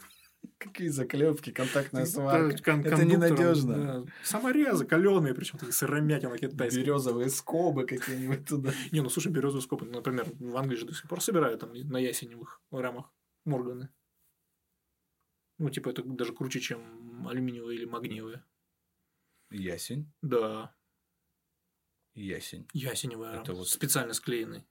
[0.58, 2.58] Какие заклепки, контактная сварка.
[2.64, 4.04] кон- Это ненадежно.
[4.06, 4.12] да.
[4.24, 6.84] Саморезы каленые, причем такие сыромятина китайские.
[6.84, 8.72] Березовые скобы какие-нибудь туда.
[8.92, 11.98] Не, ну слушай, березовые скопы, например, в Англии же до сих пор собирают там на
[11.98, 13.12] ясеневых рамах
[13.46, 13.90] Морганы.
[15.60, 18.44] Ну, типа, это даже круче, чем алюминиевые или магниевые.
[19.52, 20.12] Ясень.
[20.24, 20.74] Да,
[22.14, 22.68] Ясень.
[22.74, 24.64] ясеневая Это вот- Специально склеенный.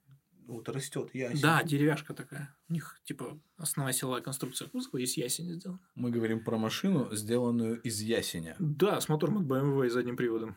[0.47, 1.41] Вот растет ясень.
[1.41, 2.57] Да, деревяшка такая.
[2.69, 5.79] У них, типа, основная силовая конструкция кузова из ясеня сделана.
[5.95, 8.57] Мы говорим про машину, сделанную из ясеня.
[8.59, 10.57] Да, с мотором от BMW и задним приводом.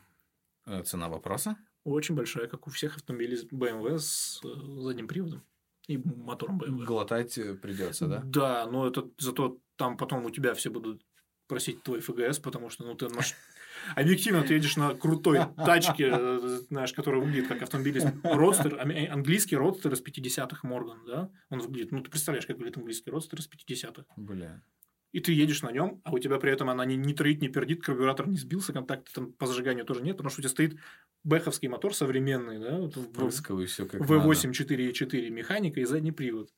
[0.66, 1.56] Э, Цена вопроса?
[1.84, 4.48] Очень большая, как у всех автомобилей BMW с э,
[4.82, 5.44] задним приводом
[5.86, 6.84] и мотором BMW.
[6.84, 8.20] Глотать э, придется, да?
[8.24, 11.04] Да, но это зато там потом у тебя все будут
[11.46, 13.34] просить твой ФГС, потому что ну ты маш-
[13.96, 19.06] объективно ты едешь на крутой тачке, э, знаешь, которая выглядит как автомобиль из родстер, ами-
[19.06, 21.30] английский родстер из 50-х Морган, да?
[21.50, 24.04] Он выглядит, ну ты представляешь, как выглядит английский родстер из 50-х.
[24.16, 24.62] Бля.
[25.12, 27.46] И ты едешь на нем, а у тебя при этом она не, не троит, не
[27.48, 30.76] пердит, карбюратор не сбился, контакта там по зажиганию тоже нет, потому что у тебя стоит
[31.22, 33.30] бэховский мотор современный, да, вот в-
[33.66, 34.52] все как V8 надо.
[34.52, 36.50] 4.4 механика и задний привод.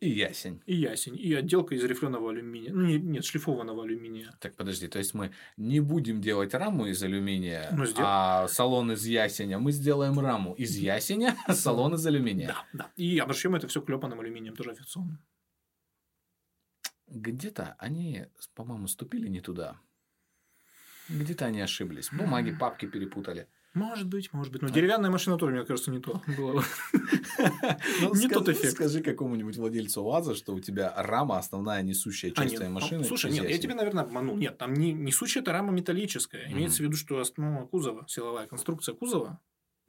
[0.00, 0.62] И ясень.
[0.64, 2.72] И ясень, и отделка из рифленого алюминия.
[2.72, 4.32] Ну, не- нет, шлифованного алюминия.
[4.40, 8.92] Так, подожди, то есть мы не будем делать раму из алюминия, Ну, сдел- а салон
[8.92, 9.58] из ясеня.
[9.58, 12.48] Мы сделаем раму из ясеня, а салон из алюминия.
[12.48, 12.92] Да, да.
[12.96, 15.18] И обошьем это все клепанным алюминием, тоже авиационным.
[17.06, 19.78] Где-то они, по-моему, ступили не туда.
[21.08, 22.08] Где-то они ошиблись.
[22.12, 23.48] Бумаги, папки перепутали.
[23.72, 24.62] Может быть, может быть.
[24.62, 26.20] Но А- деревянная машина тоже, мне кажется, не то.
[28.00, 28.72] Ну, Не тот эффект.
[28.72, 33.04] Скажи какому-нибудь владельцу УАЗа, что у тебя рама основная несущая А, часть твоей ну, машины.
[33.04, 34.36] Слушай, нет, я тебя, наверное, обманул.
[34.36, 36.50] Нет, там не, несущая эта рама металлическая.
[36.50, 39.40] Имеется в виду, что основа кузова, силовая конструкция кузова,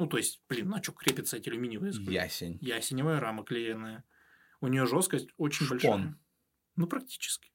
[0.02, 1.94] ну, то есть, блин, на что крепятся эти алюминиевые?
[1.94, 2.58] Ясень.
[2.60, 4.04] Ясеневая рама клеенная.
[4.60, 5.78] У нее жесткость очень Шпон.
[5.78, 6.20] большая.
[6.76, 7.52] Ну, практически.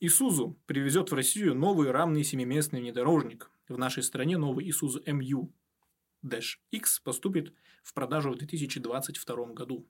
[0.00, 3.52] Исузу привезет в Россию новый рамный семиместный внедорожник.
[3.70, 5.48] В нашей стране новый Исузу MU
[6.72, 7.54] X поступит
[7.84, 9.88] в продажу в 2022 году.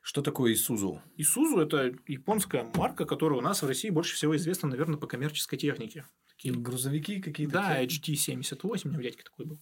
[0.00, 1.02] Что такое Исузу?
[1.16, 5.58] Исузу– это японская марка, которая у нас в России больше всего известна, наверное, по коммерческой
[5.58, 6.06] технике.
[6.30, 7.52] Такие Грузовики какие-то?
[7.52, 9.60] да, HT78, у меня дядька такой был.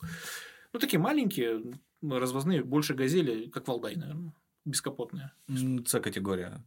[0.73, 4.33] Ну, такие маленькие, развозные, больше газели, как Валдай, наверное,
[4.65, 5.33] бескапотные.
[5.49, 6.65] С-категория.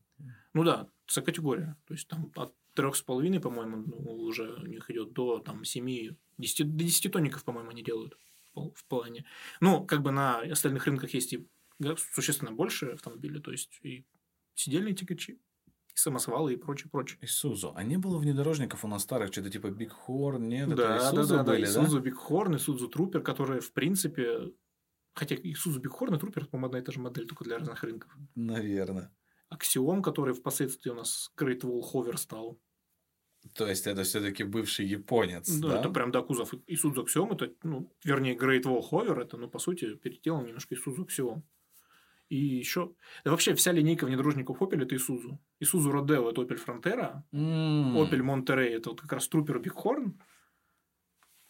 [0.53, 1.78] Ну да, С-категория.
[1.86, 5.63] То есть там от трех с половиной, по-моему, ну, уже у них идет до там
[5.63, 8.17] 7, 10, до 10 тонников, по-моему, они делают
[8.53, 9.25] в плане.
[9.59, 11.47] Ну, как бы на остальных рынках есть и
[12.13, 14.05] существенно больше автомобилей, то есть и
[14.55, 17.19] сидельные тягачи, и самосвалы и прочее, прочее.
[17.21, 17.73] Исузу.
[17.75, 20.69] А не было внедорожников у нас старых, что-то типа Биг Хорн, нет?
[20.69, 21.69] да, это да, Исузу да, да, были, да?
[21.69, 24.53] Исузу Бигхорн, Исузу Трупер, которые, в принципе,
[25.13, 28.11] хотя Исузу Бигхорн и Трупер, по-моему, одна и та же модель, только для разных рынков.
[28.35, 29.11] Наверное.
[29.49, 32.59] Аксиом, который впоследствии у нас Great Wall Hover стал.
[33.53, 35.79] То есть, это все-таки бывший японец, Да, да?
[35.79, 39.59] это прям, да, кузов Исузу Аксиом, это, ну, вернее, Great Wall Hover, это, ну, по
[39.59, 41.43] сути, переделал немножко Исузу Аксиом.
[42.29, 42.91] И еще...
[43.23, 45.39] Да вообще вся линейка внедорожников Opel это Исузу.
[45.61, 50.11] Исузу Родео это Opel Frontera, М, Opel Monterey это вот как раз Трупер Bighorn.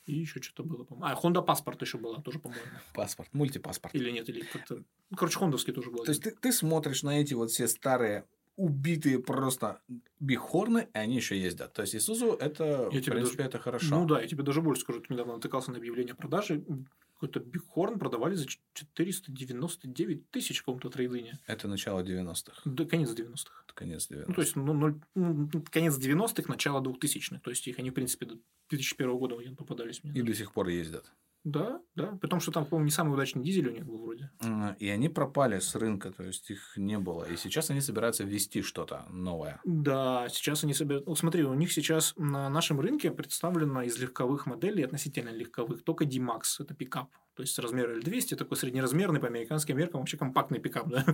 [0.06, 1.06] И еще что-то было, по-моему.
[1.06, 2.64] А, Honda Passport еще была тоже, по-моему.
[2.94, 3.94] Паспорт, мультипаспорт.
[3.96, 4.84] Или нет, или как-то...
[5.10, 6.04] Ну, короче, хондовский тоже был.
[6.06, 8.26] То есть, ты, ты смотришь на эти вот все старые
[8.58, 9.80] убитые просто
[10.20, 11.74] бихорны, и они еще ездят.
[11.74, 14.00] То есть, Исузу это, Я в принципе, это хорошо.
[14.00, 15.00] Ну да, я тебе даже больше скажу.
[15.00, 16.66] Ты недавно натыкался на объявление о продаже.
[17.14, 21.40] Какой-то Bighorn продавали за 499 тысяч в каком-то трейдине.
[21.48, 22.62] Это начало 90-х.
[22.66, 23.64] До конец 90-х.
[23.66, 24.26] Это конец 90-х.
[24.28, 27.40] Ну, то есть, ну, ну, конец 90-х, начало 2000-х.
[27.40, 28.36] То есть, их они, в принципе, до
[28.70, 30.20] 2001 года попадались мне.
[30.20, 31.12] И до сих пор ездят.
[31.44, 32.18] Да, да.
[32.22, 34.32] При том, что там, по-моему, не самый удачный дизель у них был вроде.
[34.80, 37.24] И они пропали с рынка, то есть их не было.
[37.24, 39.62] И сейчас они собираются ввести что-то новое.
[39.64, 41.08] Да, сейчас они собирают...
[41.08, 46.06] Вот смотри, у них сейчас на нашем рынке представлено из легковых моделей, относительно легковых, только
[46.06, 47.10] D-Max, это пикап.
[47.36, 51.06] То есть, размер L200, такой среднеразмерный по американским меркам, вообще компактный пикап, да?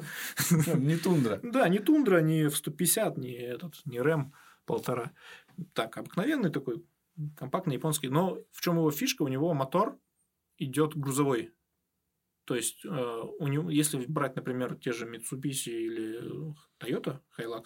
[0.75, 1.39] Не тундра.
[1.43, 4.33] Да, не Тундра, не в 150, не этот, не Рэм
[4.65, 5.11] полтора.
[5.73, 6.83] Так, обыкновенный такой,
[7.37, 8.07] компактный японский.
[8.07, 9.23] Но в чем его фишка?
[9.23, 9.99] У него мотор
[10.57, 11.53] идет грузовой.
[12.45, 17.63] То есть, э, у него, если брать, например, те же Mitsubishi или Toyota Hilux,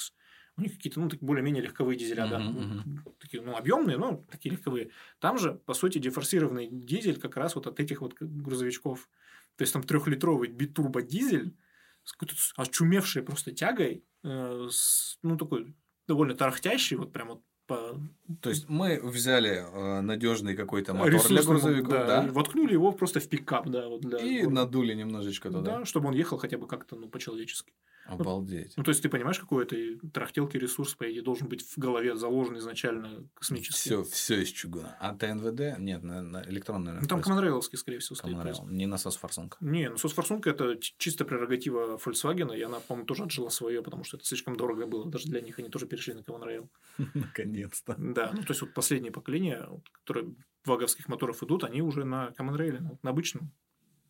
[0.58, 3.08] у них какие-то, ну, такие более-менее легковые дизеля, Мгм, да, мгм.
[3.20, 4.92] такие, ну, объемные, но такие легковые.
[5.20, 9.10] Там же, по сути, дефорсированный дизель как раз вот от этих вот грузовичков.
[9.56, 11.58] То есть, там трехлитровый битурбодизель
[12.04, 15.76] с какой-то очумевшей просто тягой, э, с, ну, такой
[16.08, 17.99] довольно тарахтящий, вот прям вот по
[18.41, 19.65] То есть мы взяли
[20.01, 24.01] надежный какой-то мотор для ресурсному, грузовиков, да, да, воткнули его просто в пикап, да, вот
[24.01, 24.55] для и города.
[24.55, 25.80] надули немножечко туда.
[25.80, 27.74] да, чтобы он ехал хотя бы как-то, ну, по-человечески.
[28.08, 28.74] Обалдеть.
[28.78, 29.76] Ну, то есть, ты понимаешь, какой это
[30.10, 33.89] трахтелки ресурс, по идее, должен быть в голове заложен изначально космический.
[33.89, 34.97] Все, все из чугуна.
[34.99, 35.80] А ТНВД?
[35.80, 36.93] Нет, на, на электронный.
[37.01, 38.36] Ну, там командрейловский, скорее всего, стоит.
[38.36, 39.58] Rail, не насос форсунка.
[39.62, 44.18] Не, ну соцфорсунка это чисто прерогатива Volkswagen, и она, по-моему, тоже отжила свое, потому что
[44.18, 46.70] это слишком дорого было даже для них, они тоже перешли на Rail.
[47.14, 47.95] Наконец-то.
[47.97, 50.36] Да, ну то есть вот последнее поколение, вот, которые
[50.66, 53.51] ваговских моторов идут, они уже на ну, на обычном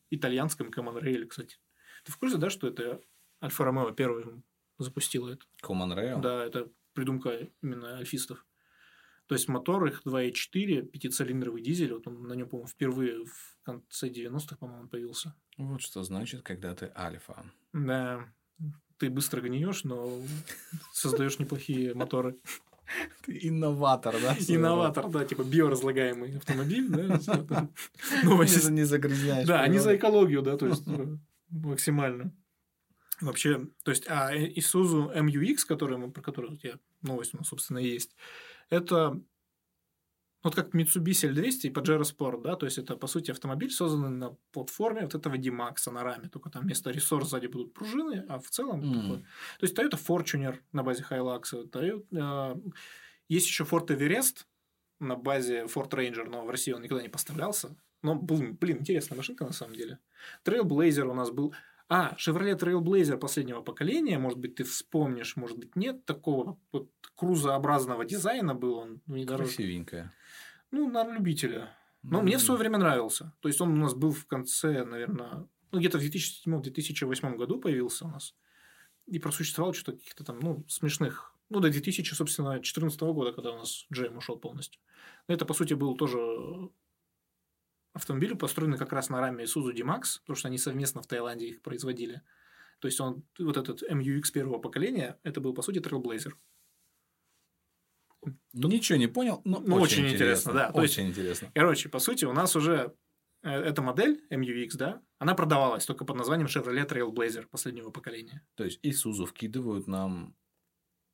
[0.10, 1.58] итальянском Rail, кстати.
[2.04, 3.02] Ты в курсе, да, что это
[3.42, 4.44] Альфа Ромео первый
[4.78, 5.46] запустила это?
[5.64, 6.22] Common Rail?
[6.22, 8.46] Да, это придумка именно альфистов.
[9.28, 14.08] То есть мотор их 2.4, пятицилиндровый дизель, вот он на нем, по-моему, впервые в конце
[14.08, 15.36] 90-х, по-моему, появился.
[15.58, 17.46] Вот что значит, когда ты альфа.
[17.74, 18.26] Да,
[18.98, 20.22] ты быстро гниешь, но
[20.94, 22.38] создаешь неплохие моторы.
[23.26, 24.34] Ты инноватор, да?
[24.48, 27.70] Инноватор, да, типа биоразлагаемый автомобиль, да, рода?
[28.24, 29.46] Новая Не, загрязняешь.
[29.46, 31.18] Да, они за экологию, да, то есть э,
[31.50, 32.34] максимально.
[33.22, 37.48] Вообще, то есть, а э, Isuzu MUX, который мы, про который я, новость у нас,
[37.48, 38.16] собственно, есть,
[38.70, 39.20] это
[40.44, 44.10] вот как Mitsubishi L200 и Pajero Sport, да, то есть, это, по сути, автомобиль, созданный
[44.10, 48.40] на платформе вот этого D-Max на раме, только там вместо рессор сзади будут пружины, а
[48.40, 49.02] в целом М.
[49.02, 49.18] такой-
[49.60, 51.42] То есть, Toyota Fortuner на базе Hilux,
[51.72, 52.72] Toyota, э,
[53.30, 54.46] есть еще Ford Everest
[55.00, 57.76] на базе Ford Ranger, но в России он никогда не поставлялся.
[58.04, 59.98] Но, блин, блин, интересная машинка на самом деле.
[60.46, 61.54] Trailblazer у нас был.
[61.90, 68.06] А, Chevrolet Trailblazer последнего поколения, может быть, ты вспомнишь, может быть, нет такого вот крузообразного
[68.06, 69.56] дизайна был он внедорожник.
[69.56, 70.14] Красивенькая.
[70.72, 71.76] Ну, на любителя.
[72.04, 73.34] Но мне в свое время нравился.
[73.40, 78.06] То есть он у нас был в конце, наверное, ну, где-то в 2007-2008 году появился
[78.06, 78.36] у нас.
[79.06, 81.34] И просуществовал что-то каких-то там, ну, смешных.
[81.50, 84.82] Ну, до 2000, собственно, 2014 года, когда у нас GM ушел полностью.
[85.28, 86.18] Но это, по сути, был тоже
[87.98, 91.62] автомобиль, построенный как раз на раме Isuzu D-Max, потому что они совместно в Таиланде их
[91.62, 92.22] производили.
[92.80, 96.34] То есть, он, вот этот MUX первого поколения, это был, по сути, Trailblazer.
[98.54, 100.72] Ничего не понял, но Ну, очень, очень интересно, да.
[100.72, 101.52] То Очень интересно.
[101.54, 102.94] Короче, по сути, у нас уже
[103.44, 108.46] э, эта модель MUX, да, она продавалась только под названием Chevrolet Trailblazer последнего поколения.
[108.56, 110.36] То есть Isuzu вкидывают нам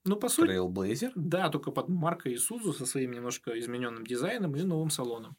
[0.06, 1.12] Ну, по сути, Trailblazer.
[1.16, 5.36] да, только под маркой Isuzu со своим немножко измененным дизайном и новым салоном.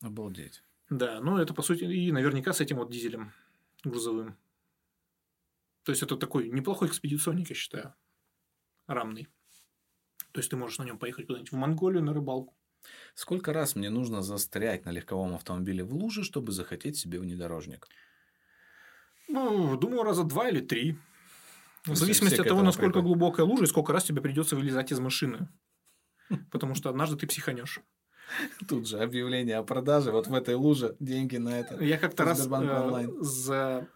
[0.00, 0.62] Обалдеть.
[0.90, 3.32] Да, ну это по сути и наверняка с этим вот дизелем
[3.82, 4.36] грузовым.
[5.82, 7.94] То есть это такой неплохой экспедиционник, я считаю,
[8.86, 9.28] рамный.
[10.32, 12.54] То есть ты можешь на нем поехать куда-нибудь в Монголию на рыбалку.
[13.14, 17.88] Сколько раз мне нужно застрять на легковом автомобиле в луже, чтобы захотеть себе внедорожник?
[19.28, 20.96] Ну, думаю, раза два или три.
[21.84, 23.08] В зависимости от того, насколько привыкли.
[23.08, 25.48] глубокая лужа и сколько раз тебе придется вылезать из машины.
[26.50, 27.80] Потому что однажды ты психанешь.
[28.68, 31.82] Тут же объявление о продаже, вот в этой луже деньги на это.
[31.82, 33.88] Я как-то раз э, за-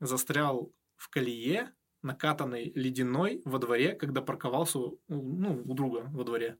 [0.00, 1.72] застрял в колее,
[2.02, 4.78] накатанной ледяной во дворе, когда парковался
[5.08, 6.58] ну, у друга во дворе.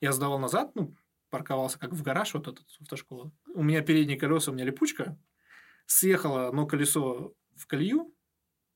[0.00, 0.94] Я сдавал назад, ну,
[1.30, 3.32] парковался как в гараж, вот этот автошкола.
[3.54, 5.18] У меня передние колеса, у меня липучка.
[5.86, 8.14] Съехало одно колесо в колею,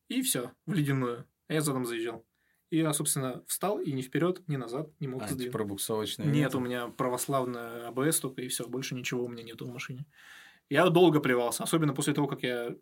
[0.09, 1.27] и все, в ледяную.
[1.49, 2.25] А я задом заезжал.
[2.71, 5.47] И я, собственно, встал и ни вперед, ни назад не мог сдвинуть.
[5.47, 6.59] Антипробуксовочные Нет, нету?
[6.59, 10.07] у меня православная АБС только, и все, больше ничего у меня нету в машине.
[10.69, 12.75] Я долго плевался, особенно после того, как я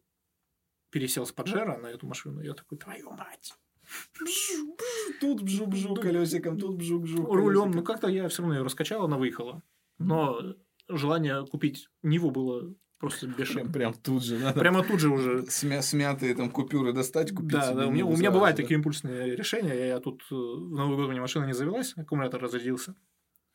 [0.90, 2.40] пересел с Паджера на эту машину.
[2.40, 3.54] Я такой, твою мать.
[5.20, 9.62] Тут бжу-бжу колесиком, тут бжу-бжу Рулем, ну как-то я все равно ее раскачал, она выехала.
[9.98, 10.54] Но
[10.88, 12.74] желание купить Ниву было
[13.08, 13.70] просто бешено.
[13.72, 15.42] прям тут же надо Прямо тут же уже.
[15.48, 18.62] смя- смятые там купюры достать, купить Да, да, у меня, у меня бывают да.
[18.62, 19.74] такие импульсные решения.
[19.74, 22.94] Я, я тут э, в Новый год у меня машина не завелась, аккумулятор разрядился.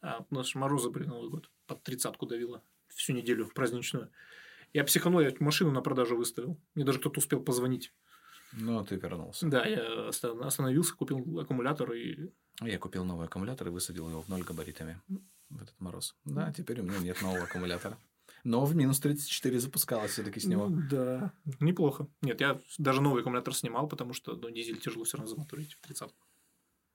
[0.02, 1.50] А у нас морозы были Новый год.
[1.68, 4.10] Под тридцатку давило всю неделю в праздничную.
[4.74, 6.58] Я психанул, я машину на продажу выставил.
[6.76, 7.92] Мне даже кто-то успел позвонить.
[8.54, 9.48] Ну, ты вернулся.
[9.48, 12.30] Да, я оста- остановился, купил аккумулятор и...
[12.62, 15.00] Я купил новый аккумулятор и высадил его в ноль габаритами
[15.50, 16.16] в этот мороз.
[16.26, 17.98] Да, теперь у меня нет нового аккумулятора.
[18.44, 20.70] Но в минус 34 запускалось все-таки с него.
[20.70, 22.08] Ну, да, неплохо.
[22.22, 25.82] Нет, я даже новый аккумулятор снимал, потому что ну, дизель тяжело все равно замоторить в
[25.82, 26.26] тридцатку.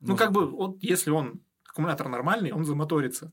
[0.00, 3.32] Ну, как бы, вот если он аккумулятор нормальный, он замоторится.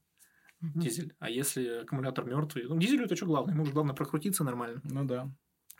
[0.61, 1.15] Дизель.
[1.19, 3.53] А если аккумулятор мертвый, ну, дизелю это что главное?
[3.53, 4.79] Ему же главное прокрутиться нормально.
[4.83, 5.31] Ну да.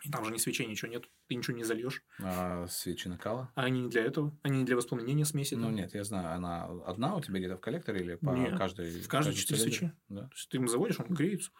[0.03, 1.07] И там же ни свечей, ничего нет.
[1.27, 2.03] Ты ничего не зальешь.
[2.19, 3.51] А свечи накала?
[3.53, 4.35] А они не для этого.
[4.41, 5.53] Они не для воспламенения смеси.
[5.53, 5.75] Ну там.
[5.75, 8.99] нет, я знаю, она одна у тебя где-то в коллекторе или по Нет, каждой?
[8.99, 9.93] в каждой четыре свечи.
[10.09, 10.23] Да.
[10.23, 11.51] То есть ты им заводишь, он греется.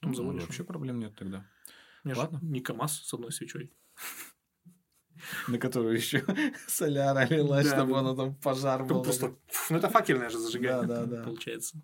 [0.00, 0.42] Потом Ну, заводишь.
[0.42, 1.44] вообще проблем нет тогда.
[2.04, 2.38] Ж ладно.
[2.42, 3.72] не КамАЗ с одной свечой.
[5.48, 6.24] На которую еще
[6.68, 9.02] соляра лилась, Да, чтобы она там пожар Там был.
[9.02, 9.34] просто...
[9.70, 11.22] Ну, это факельное же зажигание, Да, да, да.
[11.24, 11.82] получается.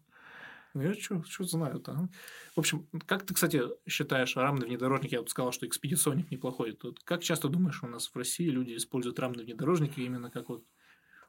[0.73, 2.09] Ну, я что знаю-то, а?
[2.55, 5.13] В общем, как ты, кстати, считаешь рамный внедорожник?
[5.13, 6.73] Я вот сказал, что экспедиционник неплохой.
[6.73, 10.65] Тут как часто думаешь, у нас в России люди используют рамные внедорожники именно как вот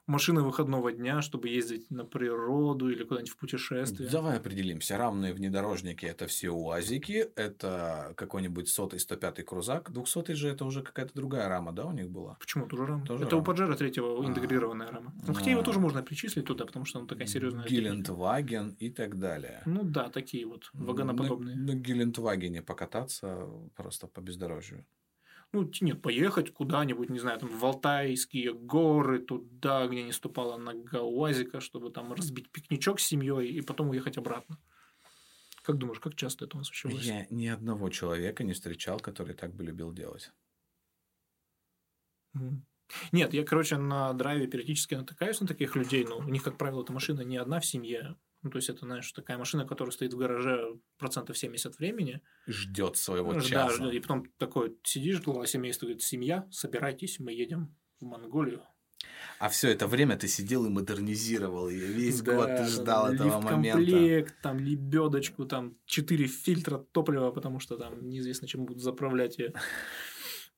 [0.08, 4.10] машина выходного дня, чтобы ездить на природу или куда-нибудь в путешествие?
[4.10, 4.98] Давай определимся.
[4.98, 9.92] Равные внедорожники– это все УАЗики, это какой-нибудь сотый, 105 крузак.
[9.92, 12.36] 200 же это уже какая-то другая рама, да, у них была?
[12.40, 13.06] Почему тоже рама?
[13.06, 13.46] Тоже это у рама.
[13.46, 14.28] Паджеро третьего А.
[14.28, 15.14] интегрированная рама.
[15.28, 15.64] Ну, хотя его А.
[15.64, 17.68] тоже можно причислить туда, потому что она такая серьезная.
[17.68, 19.62] Гелендваген и так далее.
[19.66, 21.56] Ну да, такие вот вагоноподобные.
[21.56, 24.86] На, на Гелендвагене покататься просто по бездорожью.
[25.56, 31.02] Ну, нет, поехать куда-нибудь, не знаю, там, в Алтайские горы, туда, где не ступала нога
[31.02, 34.60] УАЗика, чтобы там разбить пикничок с семьей и потом уехать обратно.
[35.64, 37.08] Как думаешь, как часто это у нас России?
[37.08, 40.34] Я ни одного человека не встречал, который так бы любил делать.
[43.14, 46.84] Нет, я, короче, на драйве периодически натыкаюсь на таких людей, но у них, как правило,
[46.84, 48.18] эта машина не одна в семье.
[48.46, 52.22] Ну, то есть, это, знаешь, такая машина, которая стоит в гараже процентов 70 времени.
[52.46, 53.70] Ждет своего Да, часа.
[53.72, 53.92] ждёт.
[53.94, 58.62] и потом такой сидишь, глава семейства, говорит, семья, собирайтесь, мы едем в Монголию.
[59.40, 61.88] А все это время ты сидел и модернизировал ее.
[61.88, 63.80] Весь Да, год ты да, ждал да, этого момента.
[63.80, 69.54] лифт-комплект, там лебедочку, там 4 фильтра топлива, потому что там неизвестно, чем будут заправлять ее.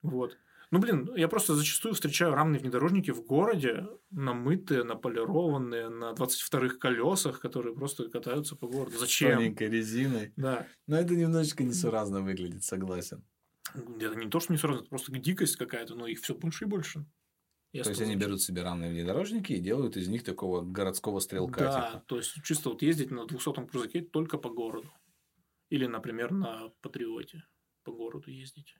[0.01, 0.37] Вот.
[0.69, 7.39] Ну, блин, я просто зачастую встречаю рамные внедорожники в городе, намытые, наполированные, на 22-х колесах,
[7.39, 8.97] которые просто катаются по городу.
[8.97, 9.37] Зачем?
[9.37, 10.33] тоненькой резиной.
[10.35, 10.67] Да.
[10.85, 13.23] Но это немножечко несуразно выглядит, согласен.
[13.73, 16.67] Это не то, что не сразу, это просто дикость какая-то, но их все больше и
[16.67, 17.05] больше.
[17.73, 21.59] Я То есть они берут себе равные внедорожники и делают из них такого городского стрелка.
[21.59, 22.03] Да, типа.
[22.07, 24.91] то есть чисто вот ездить на 200-м крузаке только по городу.
[25.69, 27.43] Или, например, на Патриоте
[27.83, 28.77] по городу ездить.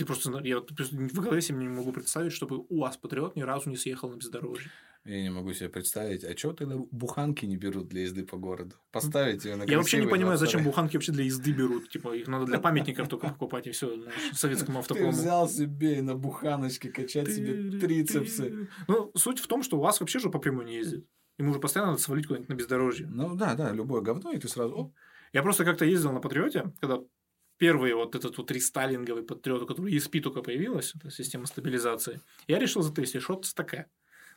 [0.00, 3.42] Ты просто, зна- я просто в голове себе не могу представить, чтобы УАЗ Патриот ни
[3.42, 4.70] разу не съехал на бездорожье.
[5.04, 8.76] Я не могу себе представить, а чего тогда буханки не берут для езды по городу?
[8.92, 10.64] Поставить ее на Я вообще не понимаю, зачем 22-й.
[10.64, 11.90] буханки вообще для езды берут.
[11.90, 15.10] Типа, их надо для памятников только покупать, и все, советскому Ты автопрому.
[15.10, 18.68] взял себе и на буханочке качать себе трицепсы.
[18.88, 21.06] Ну, суть в том, что УАЗ вообще же по прямой не ездит.
[21.38, 23.06] Ему уже постоянно надо свалить куда-нибудь на бездорожье.
[23.06, 24.94] Ну да, да, любое говно, и ты сразу...
[25.32, 26.98] Я просто как-то ездил на Патриоте, когда
[27.60, 32.58] первый вот этот вот рестайлинговый Патриот, у которого ESP только появилась, это система стабилизации, я
[32.58, 33.86] решил затестить, что это такое.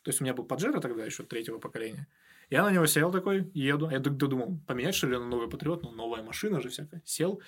[0.03, 2.07] То есть, у меня был Паджеро тогда еще третьего поколения.
[2.49, 3.89] Я на него сел такой, еду.
[3.89, 7.01] Я д- додумал, поменять что ли на новый Патриот, ну, новая машина же всякая.
[7.05, 7.41] Сел.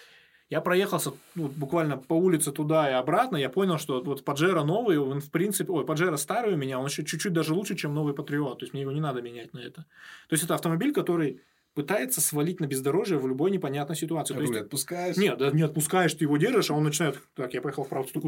[0.50, 3.36] Я проехался ну, буквально по улице туда и обратно.
[3.36, 5.74] Я понял, что вот Паджеро новый, он в принципе...
[5.74, 8.60] Ой, Паджеро старый у меня, он еще чуть-чуть даже лучше, чем новый Патриот.
[8.60, 9.82] То есть, мне его не надо менять на это.
[10.30, 11.42] То есть, это автомобиль, который
[11.76, 14.34] пытается свалить на бездорожье в любой непонятной ситуации.
[14.34, 15.18] То есть, руль отпускаешь.
[15.18, 18.24] нет, да не отпускаешь, ты его держишь, а он начинает, так, я поехал вправо, тут,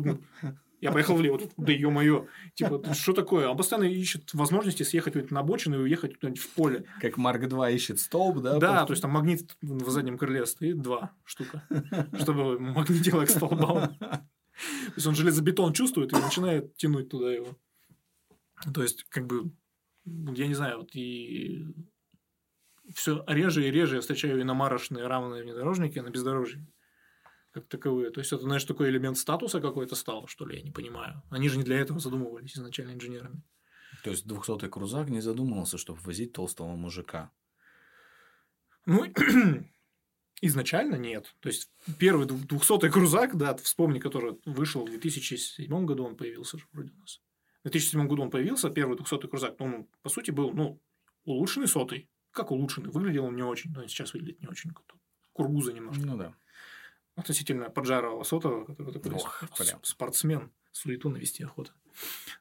[0.81, 3.47] я поехал влево, тут, да ё-моё, типа, что такое?
[3.47, 6.85] Он постоянно ищет возможности съехать на обочину и уехать куда-нибудь в поле.
[7.01, 8.59] Как Марк 2 ищет столб, да?
[8.59, 11.63] Да, то есть там магнит в заднем крыле стоит, два штука,
[12.19, 13.97] чтобы магнитило к столбам.
[13.97, 17.55] То есть он железобетон чувствует и начинает тянуть туда его.
[18.73, 19.51] То есть, как бы,
[20.05, 21.67] я не знаю, вот и
[22.93, 26.65] все реже и реже я встречаю иномарочные равные внедорожники на бездорожье.
[27.51, 28.11] Как таковые.
[28.11, 31.23] То есть, это, знаешь, такой элемент статуса какой-то стал, что ли, я не понимаю.
[31.31, 33.41] Они же не для этого задумывались изначально инженерами.
[34.03, 37.31] То есть 200-й крузак не задумывался, чтобы возить толстого мужика.
[38.85, 39.05] Ну,
[40.41, 41.35] изначально нет.
[41.39, 46.65] То есть, первый 200-й крузак, да, вспомни, который вышел в 2007 году, он появился же
[46.73, 47.21] вроде у нас.
[47.63, 49.59] В 2007 году он появился, первый 200-й крузак.
[49.59, 50.79] но Он, по сути, был, ну,
[51.25, 52.09] улучшенный сотый.
[52.37, 52.91] Как улучшенный?
[52.91, 54.71] Выглядел он не очень, но сейчас выглядит не очень.
[55.33, 56.05] Кургуза немножко.
[56.05, 56.35] Ну да.
[57.15, 59.43] Относительно поджарого сотого, который такой Ох,
[59.81, 61.71] спортсмен, суету навести охота.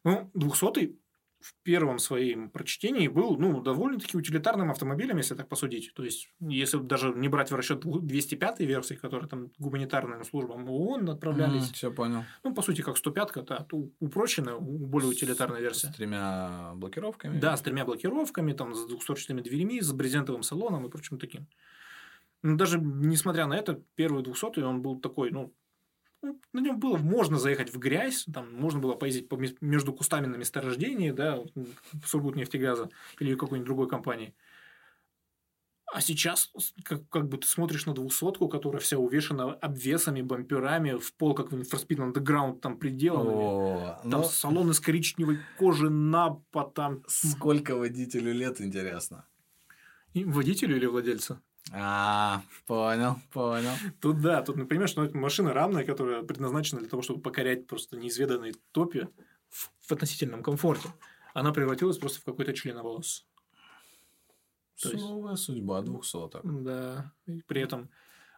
[0.05, 0.99] Ну, 200
[1.47, 5.93] в первом своем прочтении был, ну, довольно-таки утилитарным автомобилем, если так посудить.
[5.95, 11.11] То есть, если даже не брать в расчет 205 версии, которые там гуманитарным службам ООН
[11.11, 12.25] отправлялись, Все понял.
[12.43, 15.87] ну, по сути, как 105-ка, да, то упрощенная, более утилитарная версия.
[15.87, 17.39] С тремя блокировками.
[17.39, 21.47] Да, с тремя блокировками, там, с двухстворчатыми дверьми, с брезентовым салоном и прочим таким.
[22.43, 25.53] Но даже несмотря на это, первый 200 он был такой, ну,
[26.27, 30.27] ну, на нем было можно заехать в грязь, там можно было поездить по между кустами
[30.27, 31.41] на месторождении, да,
[32.05, 34.35] Сургут нефтегаза или какой-нибудь другой компании.
[35.93, 36.53] А сейчас,
[36.83, 41.53] как, как бы ты смотришь на двухсотку, которая вся увешана обвесами, бамперами, в пол, как
[41.53, 43.45] в Need Underground, там приделанными.
[43.45, 44.19] О, там но...
[44.19, 47.05] Ну салон из коричневой кожи, напа, там...
[47.07, 49.27] Сколько водителю лет, интересно?
[50.13, 51.41] И водителю или владельцу?
[51.73, 53.73] А, понял, понял.
[54.01, 57.97] Тут да, тут, например, что это машина рамная, которая предназначена для того, чтобы покорять просто
[57.97, 59.09] неизведанные топи
[59.49, 60.89] в, в относительном комфорте.
[61.35, 63.27] Она превратилась просто в какой-то членоволос.
[64.77, 65.45] Суровая есть...
[65.45, 66.43] судьба двухсоток.
[66.45, 67.13] Да.
[67.27, 67.91] И при этом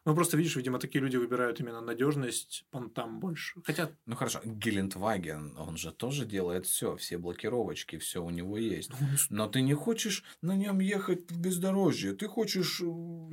[0.09, 3.61] ну, просто видишь, видимо, такие люди выбирают именно надежность, понтам больше.
[3.63, 3.91] Хотя...
[4.07, 8.91] Ну, хорошо, Гелендваген, он же тоже делает все, все блокировочки, все у него есть.
[8.91, 8.97] Ну,
[9.29, 12.87] Но ты не хочешь на нем ехать в бездорожье, ты хочешь э,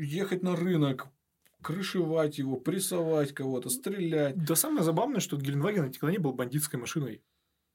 [0.04, 1.08] ехать на рынок,
[1.62, 4.36] крышевать его, прессовать кого-то, стрелять.
[4.44, 7.24] Да самое забавное, что Гелендваген никогда не был бандитской машиной.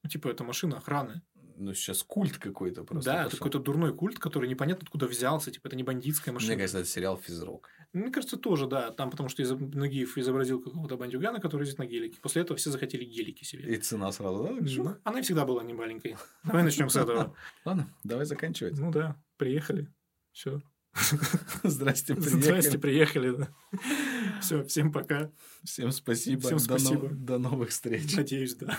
[0.03, 1.23] Ну, типа, это машина охраны
[1.61, 3.11] ну, сейчас культ какой-то просто.
[3.11, 6.53] Да, это какой-то дурной культ, который непонятно откуда взялся, типа, это не бандитская машина.
[6.53, 7.71] Мне кажется, это сериал «Физрок».
[7.93, 12.21] Мне кажется, тоже, да, там потому что Нагиев изобразил какого-то бандюгана, который ездит на гелике.
[12.21, 13.75] После этого все захотели гелики себе.
[13.75, 14.51] И цена сразу, да?
[14.61, 16.17] Ну, она всегда была не маленькой.
[16.45, 17.35] Давай начнем с этого.
[17.65, 18.79] Ладно, давай заканчивать.
[18.79, 19.89] Ну да, приехали.
[20.33, 20.63] Все.
[21.65, 22.41] Здрасте, приехали.
[22.41, 23.37] Здрасте, приехали.
[23.37, 23.49] Да.
[24.41, 25.31] Все, всем пока.
[25.65, 26.43] Всем спасибо.
[26.43, 27.09] Всем спасибо.
[27.09, 28.17] До, до новых встреч.
[28.17, 28.79] Надеюсь, да.